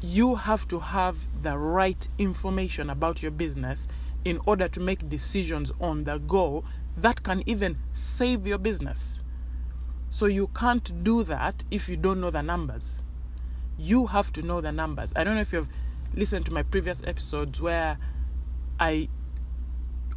you 0.00 0.34
have 0.36 0.68
to 0.68 0.78
have 0.78 1.16
the 1.42 1.56
right 1.56 2.08
information 2.18 2.90
about 2.90 3.22
your 3.22 3.32
business 3.32 3.88
in 4.24 4.38
order 4.46 4.68
to 4.68 4.80
make 4.80 5.08
decisions 5.08 5.72
on 5.80 6.04
the 6.04 6.18
go 6.18 6.64
that 6.96 7.22
can 7.22 7.42
even 7.46 7.78
save 7.94 8.46
your 8.46 8.58
business. 8.58 9.22
So 10.10 10.26
you 10.26 10.48
can't 10.48 11.04
do 11.04 11.22
that 11.24 11.64
if 11.70 11.88
you 11.88 11.96
don't 11.96 12.20
know 12.20 12.30
the 12.30 12.42
numbers. 12.42 13.02
You 13.78 14.06
have 14.06 14.32
to 14.34 14.42
know 14.42 14.60
the 14.60 14.72
numbers. 14.72 15.12
I 15.14 15.24
don't 15.24 15.34
know 15.34 15.40
if 15.40 15.52
you've 15.52 15.68
listened 16.14 16.46
to 16.46 16.52
my 16.52 16.62
previous 16.62 17.02
episodes 17.04 17.60
where 17.60 17.98
I 18.80 19.08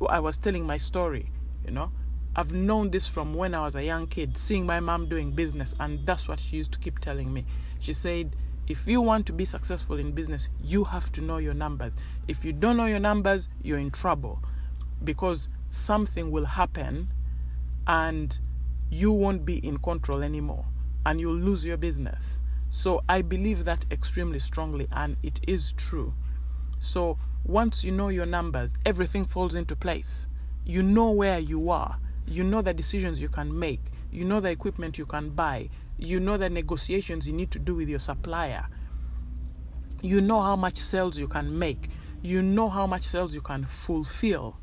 I 0.09 0.19
was 0.19 0.39
telling 0.39 0.65
my 0.65 0.77
story, 0.77 1.31
you 1.63 1.71
know. 1.71 1.91
I've 2.35 2.53
known 2.53 2.89
this 2.89 3.07
from 3.07 3.33
when 3.33 3.53
I 3.53 3.59
was 3.59 3.75
a 3.75 3.83
young 3.83 4.07
kid, 4.07 4.37
seeing 4.37 4.65
my 4.65 4.79
mom 4.79 5.09
doing 5.09 5.31
business, 5.31 5.75
and 5.79 6.05
that's 6.05 6.27
what 6.29 6.39
she 6.39 6.57
used 6.57 6.71
to 6.71 6.79
keep 6.79 6.99
telling 6.99 7.31
me. 7.31 7.45
She 7.79 7.91
said, 7.91 8.35
if 8.67 8.87
you 8.87 9.01
want 9.01 9.25
to 9.25 9.33
be 9.33 9.43
successful 9.43 9.97
in 9.99 10.13
business, 10.13 10.47
you 10.63 10.85
have 10.85 11.11
to 11.11 11.21
know 11.21 11.37
your 11.37 11.53
numbers. 11.53 11.97
If 12.29 12.45
you 12.45 12.53
don't 12.53 12.77
know 12.77 12.85
your 12.85 12.99
numbers, 12.99 13.49
you're 13.61 13.79
in 13.79 13.91
trouble 13.91 14.41
because 15.03 15.49
something 15.67 16.31
will 16.31 16.45
happen 16.45 17.11
and 17.85 18.39
you 18.91 19.11
won't 19.13 19.45
be 19.45 19.65
in 19.65 19.77
control 19.77 20.21
anymore 20.21 20.65
and 21.05 21.19
you'll 21.19 21.33
lose 21.33 21.65
your 21.65 21.77
business. 21.77 22.37
So 22.69 23.01
I 23.09 23.21
believe 23.21 23.63
that 23.65 23.85
extremely 23.89 24.39
strongly 24.39 24.87
and 24.91 25.15
it 25.23 25.39
is 25.47 25.73
true. 25.73 26.13
So 26.79 27.17
once 27.45 27.83
you 27.83 27.91
know 27.91 28.09
your 28.09 28.25
numbers, 28.25 28.73
everything 28.85 29.25
falls 29.25 29.55
into 29.55 29.75
place. 29.75 30.27
You 30.65 30.83
know 30.83 31.09
where 31.11 31.39
you 31.39 31.69
are, 31.69 31.97
you 32.27 32.43
know 32.43 32.61
the 32.61 32.73
decisions 32.73 33.21
you 33.21 33.29
can 33.29 33.57
make, 33.57 33.81
you 34.11 34.25
know 34.25 34.41
the 34.41 34.49
equipment 34.49 34.97
you 34.97 35.05
can 35.05 35.29
buy, 35.29 35.69
you 35.97 36.19
know 36.19 36.37
the 36.37 36.49
negotiations 36.49 37.25
you 37.25 37.33
need 37.33 37.49
to 37.51 37.59
do 37.59 37.75
with 37.75 37.87
your 37.87 37.99
supplier. 37.99 38.67
You 40.01 40.19
know 40.19 40.41
how 40.41 40.55
much 40.55 40.75
sales 40.75 41.17
you 41.17 41.27
can 41.27 41.57
make. 41.57 41.89
You 42.21 42.41
know 42.41 42.69
how 42.69 42.85
much 42.87 43.03
sales 43.03 43.33
you 43.33 43.41
can 43.41 43.65
fulfill 43.65 44.57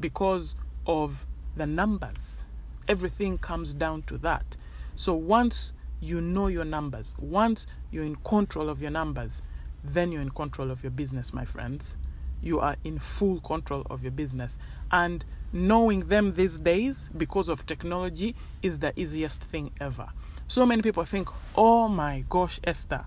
because 0.00 0.56
of 0.86 1.26
the 1.56 1.66
numbers. 1.66 2.42
Everything 2.88 3.38
comes 3.38 3.74
down 3.74 4.02
to 4.02 4.18
that. 4.18 4.56
So 4.94 5.14
once 5.14 5.72
you 6.00 6.20
know 6.20 6.46
your 6.46 6.64
numbers, 6.64 7.14
once 7.18 7.66
you're 7.90 8.04
in 8.04 8.16
control 8.16 8.68
of 8.68 8.80
your 8.80 8.90
numbers, 8.90 9.42
then 9.84 10.10
you're 10.12 10.22
in 10.22 10.30
control 10.30 10.70
of 10.70 10.82
your 10.82 10.90
business, 10.90 11.32
my 11.32 11.44
friends. 11.44 11.96
You 12.40 12.60
are 12.60 12.76
in 12.84 12.98
full 12.98 13.40
control 13.40 13.86
of 13.90 14.02
your 14.02 14.12
business. 14.12 14.58
And 14.90 15.24
knowing 15.52 16.00
them 16.00 16.32
these 16.32 16.58
days 16.58 17.10
because 17.16 17.48
of 17.48 17.66
technology 17.66 18.34
is 18.62 18.78
the 18.78 18.98
easiest 18.98 19.42
thing 19.42 19.70
ever. 19.80 20.08
So 20.46 20.64
many 20.64 20.82
people 20.82 21.04
think, 21.04 21.28
oh 21.56 21.88
my 21.88 22.24
gosh, 22.28 22.60
Esther, 22.64 23.04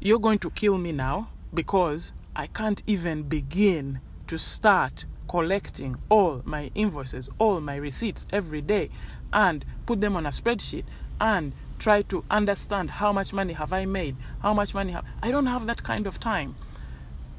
you're 0.00 0.18
going 0.18 0.38
to 0.40 0.50
kill 0.50 0.78
me 0.78 0.92
now 0.92 1.28
because 1.52 2.12
I 2.34 2.46
can't 2.46 2.82
even 2.86 3.24
begin 3.24 4.00
to 4.28 4.38
start 4.38 5.04
collecting 5.30 5.96
all 6.08 6.42
my 6.44 6.72
invoices, 6.74 7.28
all 7.38 7.60
my 7.60 7.76
receipts 7.76 8.26
every 8.32 8.60
day 8.60 8.90
and 9.32 9.64
put 9.86 10.00
them 10.00 10.16
on 10.16 10.26
a 10.26 10.30
spreadsheet 10.30 10.82
and 11.20 11.52
try 11.78 12.02
to 12.02 12.24
understand 12.28 12.90
how 12.90 13.12
much 13.12 13.32
money 13.32 13.52
have 13.52 13.72
I 13.72 13.84
made, 13.84 14.16
how 14.42 14.52
much 14.52 14.74
money 14.74 14.90
have 14.90 15.04
I 15.22 15.30
don't 15.30 15.46
have 15.46 15.66
that 15.66 15.84
kind 15.84 16.08
of 16.08 16.18
time. 16.18 16.56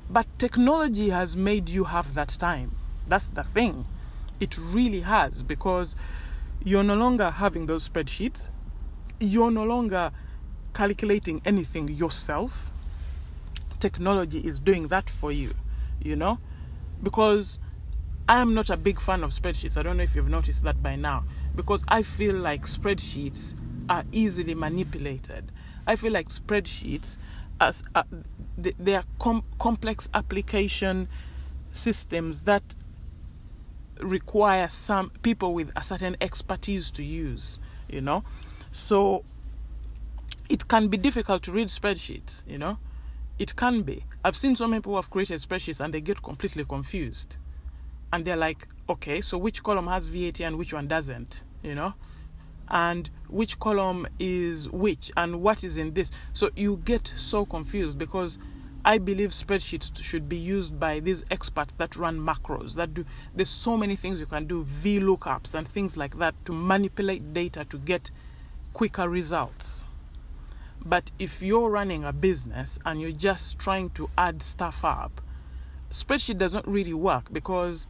But 0.09 0.25
technology 0.39 1.09
has 1.09 1.35
made 1.35 1.67
you 1.67 1.83
have 1.83 2.13
that 2.13 2.29
time. 2.29 2.77
That's 3.09 3.25
the 3.25 3.43
thing. 3.43 3.85
It 4.39 4.57
really 4.57 5.01
has 5.01 5.43
because 5.43 5.97
you're 6.63 6.85
no 6.85 6.95
longer 6.95 7.29
having 7.29 7.65
those 7.65 7.89
spreadsheets. 7.89 8.47
You're 9.19 9.51
no 9.51 9.65
longer 9.65 10.11
calculating 10.73 11.41
anything 11.43 11.89
yourself. 11.89 12.71
Technology 13.81 14.39
is 14.39 14.61
doing 14.61 14.87
that 14.87 15.09
for 15.09 15.33
you, 15.33 15.51
you 16.01 16.15
know? 16.15 16.39
Because 17.03 17.59
I 18.27 18.39
am 18.39 18.53
not 18.53 18.69
a 18.69 18.77
big 18.77 18.99
fan 18.99 19.23
of 19.23 19.31
spreadsheets. 19.31 19.77
I 19.77 19.83
don't 19.83 19.97
know 19.97 20.03
if 20.03 20.15
you've 20.15 20.29
noticed 20.29 20.63
that 20.63 20.81
by 20.81 20.95
now. 20.95 21.23
Because 21.55 21.83
I 21.87 22.01
feel 22.03 22.35
like 22.35 22.63
spreadsheets 22.63 23.53
are 23.89 24.03
easily 24.11 24.55
manipulated. 24.55 25.51
I 25.85 25.95
feel 25.95 26.13
like 26.13 26.29
spreadsheets, 26.29 27.17
as 27.59 27.83
uh, 27.95 28.03
they, 28.57 28.95
are 28.95 29.03
com- 29.19 29.43
complex 29.59 30.09
application 30.13 31.07
systems 31.71 32.43
that 32.43 32.63
require 33.99 34.67
some 34.69 35.11
people 35.23 35.53
with 35.53 35.71
a 35.75 35.83
certain 35.83 36.15
expertise 36.21 36.91
to 36.91 37.03
use. 37.03 37.59
You 37.89 38.01
know, 38.01 38.23
so 38.71 39.25
it 40.47 40.67
can 40.67 40.87
be 40.87 40.95
difficult 40.95 41.43
to 41.43 41.51
read 41.51 41.67
spreadsheets. 41.67 42.43
You 42.47 42.59
know, 42.59 42.77
it 43.39 43.55
can 43.55 43.81
be. 43.81 44.05
I've 44.23 44.35
seen 44.35 44.55
so 44.55 44.67
many 44.67 44.79
people 44.79 44.93
who 44.93 44.97
have 44.97 45.09
created 45.09 45.39
spreadsheets 45.39 45.83
and 45.83 45.93
they 45.93 45.99
get 45.99 46.21
completely 46.21 46.63
confused 46.63 47.37
and 48.13 48.25
they're 48.25 48.35
like, 48.35 48.67
okay, 48.89 49.21
so 49.21 49.37
which 49.37 49.63
column 49.63 49.87
has 49.87 50.05
VAT 50.05 50.41
and 50.41 50.57
which 50.57 50.73
one 50.73 50.87
doesn't, 50.87 51.43
you 51.63 51.75
know? 51.75 51.93
And 52.69 53.09
which 53.27 53.59
column 53.59 54.07
is 54.19 54.69
which 54.69 55.11
and 55.17 55.41
what 55.41 55.63
is 55.63 55.77
in 55.77 55.93
this. 55.93 56.11
So 56.33 56.49
you 56.55 56.77
get 56.85 57.11
so 57.15 57.45
confused 57.45 57.97
because 57.97 58.37
I 58.83 58.97
believe 58.97 59.29
spreadsheets 59.29 60.01
should 60.01 60.27
be 60.27 60.37
used 60.37 60.79
by 60.79 60.99
these 61.01 61.23
experts 61.29 61.75
that 61.75 61.95
run 61.95 62.19
macros 62.19 62.75
that 62.75 62.93
do 62.95 63.05
there's 63.35 63.49
so 63.49 63.77
many 63.77 63.95
things 63.95 64.19
you 64.19 64.25
can 64.25 64.45
do, 64.45 64.65
VLOOKUPs 64.65 65.53
and 65.53 65.67
things 65.67 65.97
like 65.97 66.17
that 66.17 66.33
to 66.45 66.53
manipulate 66.53 67.33
data 67.33 67.63
to 67.65 67.77
get 67.77 68.09
quicker 68.73 69.07
results. 69.07 69.85
But 70.83 71.11
if 71.19 71.43
you're 71.43 71.69
running 71.69 72.03
a 72.05 72.11
business 72.13 72.79
and 72.83 72.99
you're 72.99 73.11
just 73.11 73.59
trying 73.59 73.91
to 73.91 74.09
add 74.17 74.41
stuff 74.41 74.83
up, 74.83 75.21
spreadsheet 75.91 76.39
does 76.39 76.53
not 76.53 76.67
really 76.67 76.93
work 76.93 77.31
because 77.31 77.85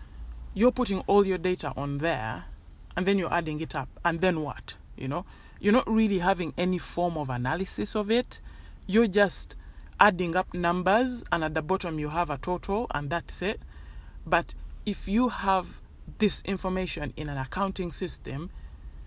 you're 0.53 0.71
putting 0.71 0.99
all 1.01 1.25
your 1.25 1.37
data 1.37 1.73
on 1.75 1.99
there 1.99 2.45
and 2.95 3.05
then 3.05 3.17
you're 3.17 3.33
adding 3.33 3.61
it 3.61 3.75
up 3.75 3.89
and 4.03 4.21
then 4.21 4.41
what? 4.41 4.75
You 4.97 5.07
know? 5.07 5.25
You're 5.59 5.73
not 5.73 5.89
really 5.89 6.19
having 6.19 6.53
any 6.57 6.77
form 6.77 7.17
of 7.17 7.29
analysis 7.29 7.95
of 7.95 8.09
it. 8.09 8.39
You're 8.87 9.07
just 9.07 9.55
adding 9.99 10.35
up 10.35 10.53
numbers 10.53 11.23
and 11.31 11.43
at 11.43 11.53
the 11.53 11.61
bottom 11.61 11.99
you 11.99 12.09
have 12.09 12.29
a 12.29 12.37
total 12.37 12.87
and 12.93 13.09
that's 13.09 13.41
it. 13.41 13.61
But 14.25 14.53
if 14.85 15.07
you 15.07 15.29
have 15.29 15.81
this 16.17 16.41
information 16.43 17.13
in 17.15 17.29
an 17.29 17.37
accounting 17.37 17.91
system 17.91 18.49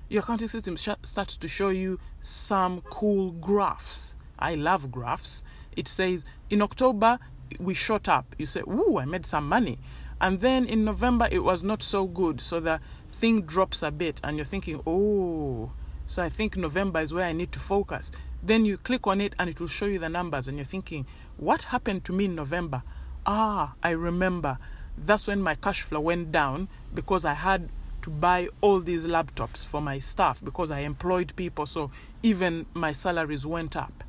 your 0.09 0.23
accounting 0.23 0.49
system 0.49 0.77
sh- 0.77 0.91
starts 1.03 1.37
to 1.39 1.49
show 1.49 1.71
you 1.71 1.99
some 2.23 2.83
cool 2.83 3.33
graphs. 3.33 4.17
I 4.39 4.55
love 4.55 4.91
graphs. 4.91 5.43
It 5.77 5.89
says 5.89 6.25
in 6.51 6.63
october 6.63 7.19
we 7.59 7.75
shot 7.75 8.09
up 8.09 8.35
you 8.39 8.47
say 8.47 8.61
ooh 8.63 8.99
i 8.99 9.05
made 9.05 9.25
some 9.27 9.49
money 9.49 9.79
and 10.21 10.41
then 10.41 10.65
in 10.65 10.85
November, 10.85 11.29
it 11.31 11.45
was 11.45 11.63
not 11.63 11.83
so 11.83 12.07
good. 12.07 12.41
So 12.41 12.61
the 12.61 12.81
thing 13.11 13.43
drops 13.43 13.83
a 13.83 13.91
bit, 13.91 14.21
and 14.25 14.37
you're 14.37 14.47
thinking, 14.47 14.81
oh, 14.87 15.73
so 16.07 16.23
I 16.23 16.29
think 16.29 16.57
November 16.57 17.01
is 17.01 17.13
where 17.13 17.27
I 17.27 17.33
need 17.33 17.53
to 17.53 17.59
focus. 17.59 18.13
Then 18.43 18.65
you 18.65 18.77
click 18.77 19.07
on 19.07 19.21
it, 19.21 19.35
and 19.39 19.51
it 19.51 19.61
will 19.61 19.69
show 19.69 19.87
you 19.87 19.99
the 19.99 20.09
numbers, 20.09 20.49
and 20.49 20.57
you're 20.57 20.65
thinking, 20.65 21.07
what 21.37 21.65
happened 21.65 22.05
to 22.07 22.13
me 22.13 22.27
in 22.27 22.35
November? 22.35 22.83
Ah, 23.27 23.75
I 23.83 23.91
remember. 23.91 24.59
That's 24.97 25.27
when 25.27 25.43
my 25.43 25.57
cash 25.57 25.83
flow 25.83 26.01
went 26.01 26.31
down 26.31 26.69
because 26.95 27.25
I 27.25 27.35
had 27.35 27.69
to 28.03 28.11
buy 28.11 28.49
all 28.61 28.81
these 28.81 29.07
laptops 29.07 29.67
for 29.67 29.81
my 29.81 29.99
staff 29.99 30.43
because 30.45 30.71
I 30.71 30.81
employed 30.81 31.35
people. 31.35 31.67
So 31.67 31.91
even 32.23 32.67
my 32.75 32.93
salaries 32.93 33.45
went 33.45 33.77
up 33.77 34.04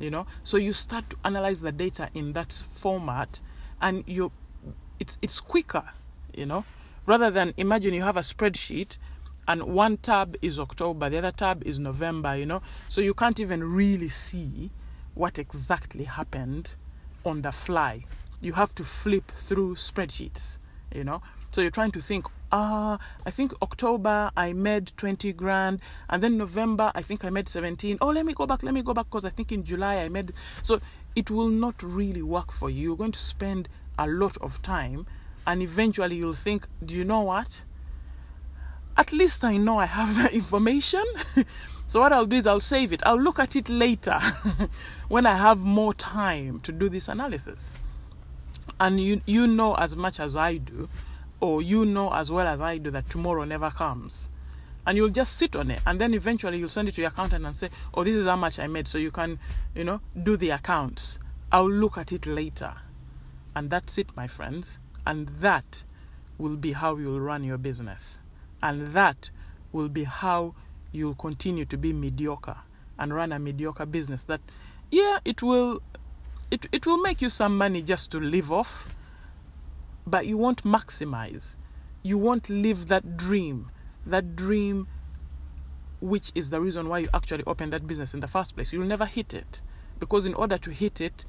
you 0.00 0.10
know 0.10 0.26
so 0.42 0.56
you 0.56 0.72
start 0.72 1.08
to 1.10 1.16
analyze 1.24 1.60
the 1.60 1.70
data 1.70 2.08
in 2.14 2.32
that 2.32 2.52
format 2.52 3.40
and 3.80 4.02
you 4.08 4.32
it's 5.00 5.18
it's 5.22 5.40
quicker, 5.40 5.82
you 6.34 6.46
know, 6.46 6.64
rather 7.06 7.30
than 7.30 7.54
imagine 7.56 7.94
you 7.94 8.02
have 8.02 8.16
a 8.16 8.20
spreadsheet 8.20 8.98
and 9.48 9.62
one 9.64 9.96
tab 9.96 10.36
is 10.42 10.60
October, 10.60 11.08
the 11.08 11.18
other 11.18 11.32
tab 11.32 11.64
is 11.66 11.78
November, 11.78 12.36
you 12.36 12.46
know, 12.46 12.62
so 12.88 13.00
you 13.00 13.14
can't 13.14 13.40
even 13.40 13.64
really 13.64 14.08
see 14.08 14.70
what 15.14 15.38
exactly 15.38 16.04
happened 16.04 16.74
on 17.24 17.42
the 17.42 17.50
fly. 17.50 18.04
You 18.40 18.52
have 18.52 18.74
to 18.76 18.84
flip 18.84 19.32
through 19.32 19.74
spreadsheets, 19.74 20.58
you 20.94 21.02
know. 21.02 21.22
So 21.50 21.60
you're 21.60 21.70
trying 21.70 21.90
to 21.92 22.00
think, 22.00 22.26
ah, 22.52 22.98
I 23.26 23.30
think 23.30 23.52
October 23.62 24.30
I 24.36 24.52
made 24.52 24.92
20 24.96 25.32
grand, 25.32 25.80
and 26.08 26.22
then 26.22 26.38
November 26.38 26.92
I 26.94 27.02
think 27.02 27.24
I 27.24 27.30
made 27.30 27.48
17. 27.48 27.98
Oh, 28.00 28.08
let 28.08 28.24
me 28.24 28.32
go 28.32 28.46
back, 28.46 28.62
let 28.62 28.74
me 28.74 28.82
go 28.82 28.94
back, 28.94 29.06
because 29.06 29.24
I 29.24 29.30
think 29.30 29.52
in 29.52 29.64
July 29.64 29.96
I 29.96 30.08
made. 30.08 30.32
So 30.62 30.80
it 31.16 31.30
will 31.30 31.48
not 31.48 31.82
really 31.82 32.22
work 32.22 32.52
for 32.52 32.70
you. 32.70 32.80
You're 32.82 32.96
going 32.96 33.12
to 33.12 33.18
spend 33.18 33.68
a 33.98 34.06
lot 34.06 34.36
of 34.38 34.62
time 34.62 35.06
and 35.46 35.62
eventually 35.62 36.16
you'll 36.16 36.32
think 36.32 36.66
do 36.84 36.94
you 36.94 37.04
know 37.04 37.20
what 37.20 37.62
at 38.96 39.12
least 39.12 39.44
i 39.44 39.56
know 39.56 39.78
i 39.78 39.86
have 39.86 40.14
that 40.16 40.32
information 40.42 41.04
so 41.86 42.00
what 42.00 42.12
i'll 42.12 42.26
do 42.26 42.36
is 42.36 42.46
i'll 42.46 42.60
save 42.60 42.92
it 42.92 43.02
i'll 43.04 43.20
look 43.20 43.38
at 43.38 43.54
it 43.56 43.68
later 43.68 44.18
when 45.08 45.26
i 45.26 45.36
have 45.36 45.58
more 45.58 45.92
time 45.94 46.60
to 46.60 46.72
do 46.72 46.88
this 46.88 47.08
analysis 47.08 47.72
and 48.78 49.00
you 49.00 49.20
you 49.26 49.46
know 49.46 49.74
as 49.74 49.96
much 49.96 50.20
as 50.20 50.36
i 50.36 50.56
do 50.56 50.88
or 51.40 51.62
you 51.62 51.84
know 51.84 52.12
as 52.12 52.30
well 52.30 52.46
as 52.46 52.60
i 52.60 52.78
do 52.78 52.90
that 52.90 53.08
tomorrow 53.10 53.44
never 53.44 53.70
comes 53.70 54.28
and 54.86 54.96
you'll 54.96 55.10
just 55.10 55.36
sit 55.36 55.54
on 55.56 55.70
it 55.70 55.80
and 55.86 56.00
then 56.00 56.14
eventually 56.14 56.58
you'll 56.58 56.68
send 56.68 56.88
it 56.88 56.94
to 56.94 57.00
your 57.00 57.08
accountant 57.10 57.44
and 57.44 57.56
say 57.56 57.68
oh 57.94 58.04
this 58.04 58.14
is 58.14 58.26
how 58.26 58.36
much 58.36 58.58
i 58.58 58.66
made 58.66 58.88
so 58.88 58.98
you 58.98 59.10
can 59.10 59.38
you 59.74 59.84
know 59.84 60.00
do 60.22 60.36
the 60.36 60.50
accounts 60.50 61.18
i'll 61.52 61.70
look 61.70 61.98
at 61.98 62.12
it 62.12 62.26
later 62.26 62.74
and 63.54 63.70
that's 63.70 63.98
it, 63.98 64.08
my 64.16 64.26
friends. 64.26 64.78
And 65.06 65.28
that 65.28 65.82
will 66.38 66.56
be 66.56 66.72
how 66.72 66.96
you'll 66.96 67.20
run 67.20 67.44
your 67.44 67.58
business. 67.58 68.18
And 68.62 68.88
that 68.92 69.30
will 69.72 69.88
be 69.88 70.04
how 70.04 70.54
you'll 70.92 71.14
continue 71.14 71.64
to 71.64 71.76
be 71.76 71.92
mediocre 71.92 72.58
and 72.98 73.14
run 73.14 73.32
a 73.32 73.38
mediocre 73.38 73.86
business 73.86 74.24
that 74.24 74.40
yeah 74.90 75.18
it 75.24 75.40
will 75.40 75.80
it, 76.50 76.66
it 76.72 76.84
will 76.84 76.98
make 76.98 77.22
you 77.22 77.28
some 77.28 77.56
money 77.56 77.80
just 77.80 78.10
to 78.10 78.18
live 78.18 78.50
off 78.50 78.96
but 80.06 80.26
you 80.26 80.36
won't 80.36 80.64
maximize 80.64 81.54
you 82.02 82.16
won't 82.16 82.48
live 82.48 82.88
that 82.88 83.16
dream 83.16 83.70
that 84.06 84.34
dream 84.36 84.86
which 86.00 86.32
is 86.34 86.50
the 86.50 86.60
reason 86.60 86.88
why 86.88 86.98
you 86.98 87.08
actually 87.12 87.44
opened 87.46 87.72
that 87.72 87.86
business 87.86 88.14
in 88.14 88.20
the 88.20 88.28
first 88.28 88.54
place 88.54 88.72
you'll 88.72 88.86
never 88.86 89.06
hit 89.06 89.34
it 89.34 89.60
because 89.98 90.26
in 90.26 90.34
order 90.34 90.56
to 90.56 90.70
hit 90.70 91.00
it 91.00 91.24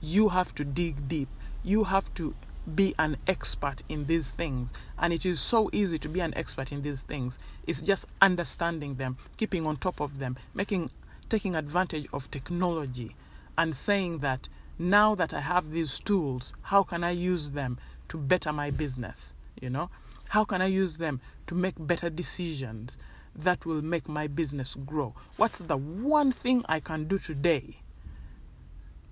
you 0.00 0.30
have 0.30 0.54
to 0.54 0.64
dig 0.64 1.08
deep 1.08 1.28
you 1.62 1.84
have 1.84 2.12
to 2.14 2.34
be 2.74 2.94
an 2.98 3.16
expert 3.26 3.82
in 3.88 4.06
these 4.06 4.28
things. 4.30 4.72
And 4.98 5.12
it 5.12 5.24
is 5.24 5.40
so 5.40 5.70
easy 5.72 5.98
to 5.98 6.08
be 6.08 6.20
an 6.20 6.34
expert 6.34 6.72
in 6.72 6.82
these 6.82 7.02
things. 7.02 7.38
It's 7.66 7.80
just 7.80 8.06
understanding 8.20 8.96
them, 8.96 9.16
keeping 9.36 9.66
on 9.66 9.76
top 9.76 10.00
of 10.00 10.18
them, 10.18 10.36
making 10.54 10.90
taking 11.28 11.56
advantage 11.56 12.06
of 12.12 12.30
technology 12.30 13.16
and 13.58 13.74
saying 13.74 14.18
that 14.18 14.48
now 14.78 15.14
that 15.16 15.34
I 15.34 15.40
have 15.40 15.70
these 15.70 15.98
tools, 15.98 16.52
how 16.62 16.84
can 16.84 17.02
I 17.02 17.10
use 17.10 17.50
them 17.50 17.78
to 18.08 18.18
better 18.18 18.52
my 18.52 18.70
business? 18.70 19.32
You 19.60 19.70
know? 19.70 19.90
How 20.28 20.44
can 20.44 20.60
I 20.60 20.66
use 20.66 20.98
them 20.98 21.20
to 21.46 21.54
make 21.54 21.74
better 21.78 22.10
decisions 22.10 22.98
that 23.34 23.64
will 23.64 23.82
make 23.82 24.08
my 24.08 24.26
business 24.26 24.74
grow? 24.74 25.14
What's 25.36 25.58
the 25.58 25.76
one 25.76 26.32
thing 26.32 26.64
I 26.68 26.80
can 26.80 27.04
do 27.04 27.18
today 27.18 27.80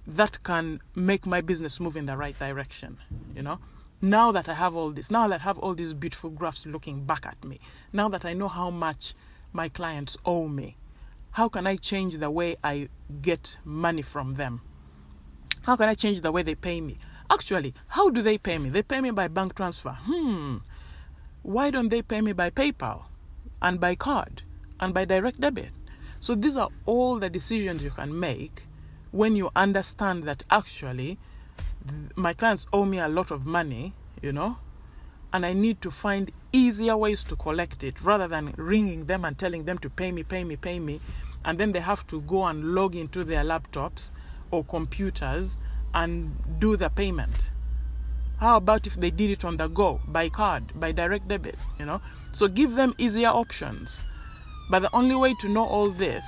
that 0.06 0.42
can 0.42 0.80
make 0.94 1.26
my 1.26 1.40
business 1.40 1.80
move 1.80 1.96
in 1.96 2.06
the 2.06 2.16
right 2.16 2.38
direction, 2.38 2.98
you 3.34 3.42
know? 3.42 3.58
Now 4.02 4.32
that 4.32 4.48
I 4.48 4.54
have 4.54 4.76
all 4.76 4.90
this, 4.90 5.10
now 5.10 5.28
that 5.28 5.40
I 5.40 5.44
have 5.44 5.58
all 5.58 5.74
these 5.74 5.94
beautiful 5.94 6.30
graphs 6.30 6.66
looking 6.66 7.04
back 7.04 7.24
at 7.24 7.42
me, 7.44 7.58
now 7.92 8.08
that 8.10 8.24
I 8.24 8.34
know 8.34 8.48
how 8.48 8.70
much 8.70 9.14
my 9.52 9.68
clients 9.68 10.18
owe 10.26 10.46
me, 10.46 10.76
how 11.30 11.48
can 11.48 11.66
I 11.66 11.76
change 11.76 12.18
the 12.18 12.30
way 12.30 12.56
I 12.62 12.88
get 13.22 13.56
money 13.64 14.02
from 14.02 14.32
them? 14.32 14.60
How 15.62 15.76
can 15.76 15.88
I 15.88 15.94
change 15.94 16.20
the 16.20 16.30
way 16.30 16.42
they 16.42 16.54
pay 16.54 16.80
me? 16.80 16.98
Actually, 17.30 17.74
how 17.88 18.10
do 18.10 18.22
they 18.22 18.38
pay 18.38 18.58
me? 18.58 18.70
They 18.70 18.82
pay 18.82 19.00
me 19.00 19.10
by 19.10 19.28
bank 19.28 19.54
transfer. 19.54 19.96
Hmm. 20.02 20.58
Why 21.42 21.70
don't 21.70 21.88
they 21.88 22.02
pay 22.02 22.20
me 22.20 22.32
by 22.32 22.50
PayPal 22.50 23.04
and 23.60 23.80
by 23.80 23.94
card 23.94 24.42
and 24.80 24.94
by 24.94 25.04
direct 25.04 25.40
debit? 25.40 25.70
So 26.20 26.34
these 26.34 26.56
are 26.56 26.68
all 26.86 27.18
the 27.18 27.28
decisions 27.28 27.84
you 27.84 27.90
can 27.90 28.18
make 28.18 28.62
when 29.10 29.36
you 29.36 29.50
understand 29.54 30.24
that 30.24 30.42
actually 30.50 31.18
my 32.16 32.32
clients 32.32 32.66
owe 32.72 32.84
me 32.84 32.98
a 32.98 33.08
lot 33.08 33.30
of 33.30 33.44
money, 33.44 33.92
you 34.22 34.32
know, 34.32 34.56
and 35.32 35.44
I 35.44 35.52
need 35.52 35.82
to 35.82 35.90
find 35.90 36.30
easier 36.52 36.96
ways 36.96 37.22
to 37.24 37.36
collect 37.36 37.84
it 37.84 38.00
rather 38.00 38.26
than 38.26 38.54
ringing 38.56 39.04
them 39.06 39.24
and 39.24 39.38
telling 39.38 39.64
them 39.64 39.78
to 39.78 39.90
pay 39.90 40.12
me, 40.12 40.22
pay 40.22 40.44
me, 40.44 40.56
pay 40.56 40.78
me, 40.78 41.00
and 41.44 41.58
then 41.58 41.72
they 41.72 41.80
have 41.80 42.06
to 42.06 42.22
go 42.22 42.44
and 42.46 42.74
log 42.74 42.94
into 42.94 43.22
their 43.24 43.44
laptops 43.44 44.10
or 44.50 44.64
computers 44.64 45.58
and 45.94 46.36
do 46.58 46.76
the 46.76 46.90
payment. 46.90 47.50
How 48.38 48.56
about 48.56 48.86
if 48.86 48.94
they 48.94 49.10
did 49.10 49.30
it 49.30 49.44
on 49.44 49.56
the 49.56 49.68
go, 49.68 50.00
by 50.06 50.28
card, 50.28 50.78
by 50.78 50.92
direct 50.92 51.28
debit, 51.28 51.56
you 51.78 51.86
know? 51.86 52.00
So 52.32 52.48
give 52.48 52.74
them 52.74 52.94
easier 52.98 53.28
options. 53.28 54.00
But 54.70 54.80
the 54.80 54.90
only 54.94 55.14
way 55.14 55.34
to 55.40 55.48
know 55.48 55.64
all 55.64 55.88
this 55.88 56.24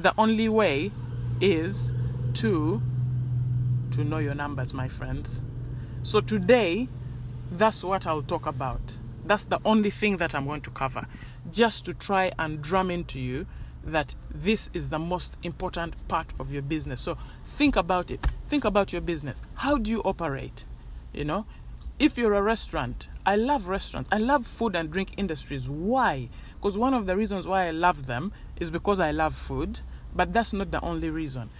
the 0.00 0.14
only 0.16 0.48
way 0.48 0.92
is 1.40 1.92
to 2.34 2.80
to 3.90 4.04
know 4.04 4.18
your 4.18 4.34
numbers 4.34 4.72
my 4.72 4.86
friends 4.86 5.40
so 6.02 6.20
today 6.20 6.88
that's 7.52 7.82
what 7.82 8.06
i'll 8.06 8.22
talk 8.22 8.46
about 8.46 8.96
that's 9.24 9.44
the 9.44 9.58
only 9.64 9.90
thing 9.90 10.16
that 10.18 10.34
i'm 10.34 10.46
going 10.46 10.60
to 10.60 10.70
cover 10.70 11.04
just 11.50 11.84
to 11.84 11.92
try 11.92 12.30
and 12.38 12.62
drum 12.62 12.90
into 12.90 13.20
you 13.20 13.46
that 13.84 14.14
this 14.30 14.70
is 14.74 14.88
the 14.88 14.98
most 14.98 15.36
important 15.42 15.94
part 16.08 16.32
of 16.38 16.52
your 16.52 16.62
business. 16.62 17.00
So 17.00 17.16
think 17.46 17.76
about 17.76 18.10
it. 18.10 18.26
Think 18.48 18.64
about 18.64 18.92
your 18.92 19.02
business. 19.02 19.40
How 19.54 19.78
do 19.78 19.90
you 19.90 20.00
operate? 20.02 20.64
You 21.12 21.24
know 21.24 21.46
if 21.98 22.16
you're 22.16 22.34
a 22.34 22.42
restaurant 22.42 23.08
i 23.26 23.34
love 23.34 23.66
restaurants. 23.66 24.08
I 24.12 24.18
love 24.18 24.46
food 24.46 24.76
and 24.76 24.90
drink 24.90 25.14
industries. 25.16 25.68
Why? 25.68 26.28
Because 26.54 26.78
one 26.78 26.94
of 26.94 27.06
the 27.06 27.16
reasons 27.16 27.46
why 27.46 27.66
i 27.66 27.70
love 27.70 28.06
them 28.06 28.32
is 28.56 28.70
because 28.70 29.00
i 29.00 29.10
love 29.10 29.34
food 29.34 29.80
but 30.14 30.32
that's 30.32 30.52
not 30.52 30.70
the 30.70 30.80
only 30.80 31.10
reason. 31.10 31.50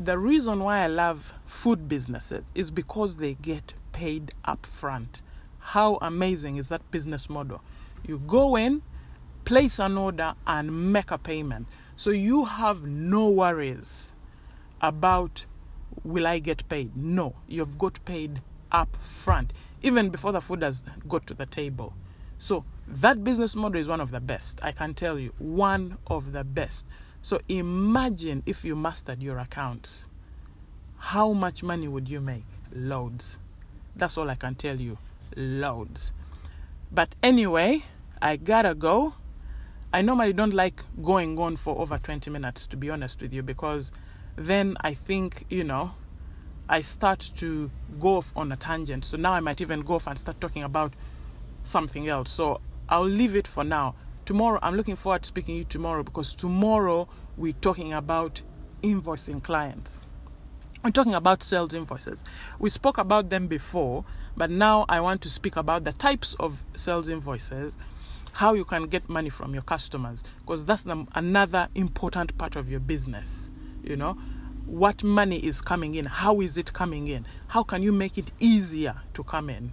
The 0.00 0.18
reason 0.18 0.60
why 0.60 0.84
I 0.84 0.86
love 0.86 1.34
food 1.46 1.88
businesses 1.88 2.44
is 2.54 2.70
because 2.70 3.16
they 3.16 3.34
get 3.34 3.74
paid 3.92 4.32
up 4.44 4.64
front. 4.64 5.22
How 5.58 5.98
amazing 6.00 6.56
is 6.56 6.68
that 6.68 6.88
business 6.90 7.28
model? 7.28 7.60
You 8.06 8.18
go 8.18 8.56
in, 8.56 8.82
place 9.48 9.78
an 9.78 9.96
order, 9.96 10.34
and 10.46 10.92
make 10.92 11.10
a 11.10 11.16
payment. 11.16 11.66
So 11.96 12.10
you 12.10 12.44
have 12.44 12.82
no 12.82 13.30
worries 13.30 14.12
about 14.82 15.46
will 16.04 16.26
I 16.26 16.38
get 16.38 16.68
paid? 16.68 16.94
No, 16.94 17.34
you've 17.48 17.78
got 17.78 17.98
paid 18.04 18.42
up 18.70 18.94
front, 18.96 19.54
even 19.82 20.10
before 20.10 20.32
the 20.32 20.42
food 20.42 20.60
has 20.60 20.84
got 21.08 21.26
to 21.28 21.34
the 21.34 21.46
table. 21.46 21.94
So 22.36 22.66
that 22.88 23.24
business 23.24 23.56
model 23.56 23.80
is 23.80 23.88
one 23.88 24.02
of 24.02 24.10
the 24.10 24.20
best. 24.20 24.60
I 24.62 24.70
can 24.70 24.92
tell 24.92 25.18
you, 25.18 25.32
one 25.38 25.96
of 26.08 26.32
the 26.32 26.44
best. 26.44 26.86
So 27.22 27.40
imagine 27.48 28.42
if 28.44 28.66
you 28.66 28.76
mastered 28.76 29.22
your 29.22 29.38
accounts. 29.38 30.08
How 30.98 31.32
much 31.32 31.62
money 31.62 31.88
would 31.88 32.10
you 32.10 32.20
make? 32.20 32.44
Loads. 32.70 33.38
That's 33.96 34.18
all 34.18 34.28
I 34.28 34.34
can 34.34 34.56
tell 34.56 34.78
you. 34.78 34.98
Loads. 35.36 36.12
But 36.92 37.14
anyway, 37.22 37.84
I 38.20 38.36
gotta 38.36 38.74
go. 38.74 39.14
I 39.92 40.02
normally 40.02 40.32
don't 40.32 40.52
like 40.54 40.82
going 41.02 41.38
on 41.38 41.56
for 41.56 41.78
over 41.78 41.98
20 41.98 42.30
minutes, 42.30 42.66
to 42.68 42.76
be 42.76 42.90
honest 42.90 43.22
with 43.22 43.32
you, 43.32 43.42
because 43.42 43.90
then 44.36 44.76
I 44.82 44.94
think, 44.94 45.46
you 45.48 45.64
know, 45.64 45.92
I 46.68 46.82
start 46.82 47.30
to 47.36 47.70
go 47.98 48.16
off 48.16 48.32
on 48.36 48.52
a 48.52 48.56
tangent. 48.56 49.04
So 49.04 49.16
now 49.16 49.32
I 49.32 49.40
might 49.40 49.60
even 49.60 49.80
go 49.80 49.94
off 49.94 50.06
and 50.06 50.18
start 50.18 50.40
talking 50.40 50.62
about 50.62 50.92
something 51.64 52.08
else. 52.08 52.30
So 52.30 52.60
I'll 52.88 53.02
leave 53.02 53.34
it 53.34 53.46
for 53.46 53.64
now 53.64 53.94
tomorrow 54.28 54.58
i'm 54.60 54.76
looking 54.76 54.94
forward 54.94 55.22
to 55.22 55.26
speaking 55.26 55.54
to 55.54 55.58
you 55.60 55.64
tomorrow 55.64 56.02
because 56.02 56.34
tomorrow 56.34 57.08
we're 57.38 57.50
talking 57.62 57.94
about 57.94 58.42
invoicing 58.82 59.42
clients 59.42 59.98
we're 60.84 60.90
talking 60.90 61.14
about 61.14 61.42
sales 61.42 61.72
invoices 61.72 62.22
we 62.58 62.68
spoke 62.68 62.98
about 62.98 63.30
them 63.30 63.46
before 63.46 64.04
but 64.36 64.50
now 64.50 64.84
i 64.90 65.00
want 65.00 65.22
to 65.22 65.30
speak 65.30 65.56
about 65.56 65.84
the 65.84 65.92
types 65.92 66.36
of 66.40 66.62
sales 66.74 67.08
invoices 67.08 67.78
how 68.38 68.54
you 68.54 68.64
can 68.64 68.84
get 68.84 69.08
money 69.08 69.28
from 69.28 69.52
your 69.52 69.62
customers 69.62 70.22
because 70.40 70.64
that's 70.64 70.82
the, 70.82 71.06
another 71.14 71.68
important 71.74 72.36
part 72.38 72.56
of 72.56 72.70
your 72.70 72.80
business 72.80 73.50
you 73.82 73.96
know 73.96 74.12
what 74.66 75.02
money 75.02 75.38
is 75.38 75.60
coming 75.60 75.94
in 75.94 76.04
how 76.04 76.40
is 76.40 76.58
it 76.58 76.72
coming 76.72 77.08
in 77.08 77.26
how 77.48 77.62
can 77.62 77.82
you 77.82 77.92
make 77.92 78.18
it 78.18 78.30
easier 78.38 78.94
to 79.14 79.22
come 79.24 79.48
in 79.48 79.72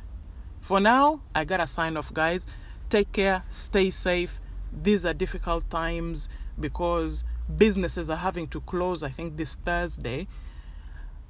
for 0.62 0.80
now 0.80 1.20
i 1.34 1.44
gotta 1.44 1.68
sign 1.68 1.98
off 1.98 2.14
guys 2.14 2.48
take 2.90 3.12
care 3.12 3.44
stay 3.50 3.90
safe 3.90 4.40
these 4.84 5.06
are 5.06 5.14
difficult 5.14 5.70
times 5.70 6.30
because 6.60 7.24
businesses 7.58 8.10
are 8.10 8.18
having 8.18 8.48
to 8.50 8.62
close, 8.62 9.04
I 9.04 9.10
think, 9.10 9.38
this 9.38 9.56
Thursday. 9.56 10.28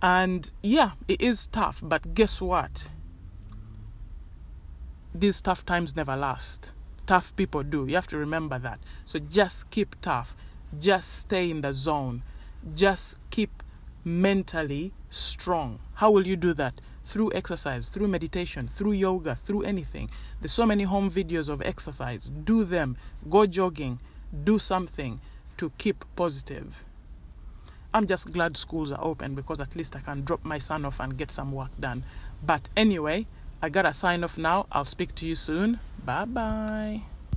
And 0.01 0.49
yeah, 0.61 0.91
it 1.07 1.21
is 1.21 1.47
tough, 1.47 1.81
but 1.83 2.13
guess 2.13 2.41
what? 2.41 2.87
These 5.13 5.41
tough 5.41 5.65
times 5.65 5.95
never 5.95 6.15
last. 6.15 6.71
Tough 7.05 7.35
people 7.35 7.63
do. 7.63 7.85
You 7.87 7.95
have 7.95 8.07
to 8.07 8.17
remember 8.17 8.59
that. 8.59 8.79
So 9.05 9.19
just 9.19 9.69
keep 9.69 9.95
tough. 10.01 10.35
Just 10.79 11.13
stay 11.13 11.51
in 11.51 11.61
the 11.61 11.73
zone. 11.73 12.23
Just 12.73 13.17
keep 13.29 13.63
mentally 14.03 14.93
strong. 15.09 15.79
How 15.95 16.11
will 16.11 16.25
you 16.25 16.35
do 16.35 16.53
that? 16.53 16.81
through 17.05 17.31
exercise, 17.33 17.87
through 17.89 18.07
meditation, 18.07 18.67
through 18.67 18.93
yoga, 18.93 19.35
through 19.35 19.61
anything. 19.61 20.09
There's 20.41 20.51
so 20.51 20.65
many 20.65 20.83
home 20.83 21.09
videos 21.09 21.49
of 21.49 21.61
exercise. 21.61 22.31
Do 22.43 22.63
them. 22.63 22.97
Go 23.29 23.45
jogging. 23.45 24.01
Do 24.43 24.59
something 24.59 25.21
to 25.57 25.71
keep 25.77 26.03
positive. 26.15 26.83
I'm 27.93 28.07
just 28.07 28.33
glad 28.33 28.57
schools 28.57 28.91
are 28.91 29.01
open 29.01 29.35
because 29.35 29.61
at 29.61 29.75
least 29.75 29.95
I 29.95 29.99
can 29.99 30.25
drop 30.25 30.43
my 30.43 30.57
son 30.57 30.83
off 30.83 30.99
and 30.99 31.15
get 31.15 31.31
some 31.31 31.51
work 31.53 31.69
done. 31.79 32.03
But 32.43 32.69
anyway, 32.75 33.27
I 33.65 33.69
gotta 33.69 33.93
sign 33.93 34.23
off 34.23 34.37
now. 34.37 34.67
I'll 34.71 34.85
speak 34.85 35.15
to 35.15 35.25
you 35.25 35.33
soon. 35.33 35.79
Bye 36.05 36.25
bye. 36.25 37.01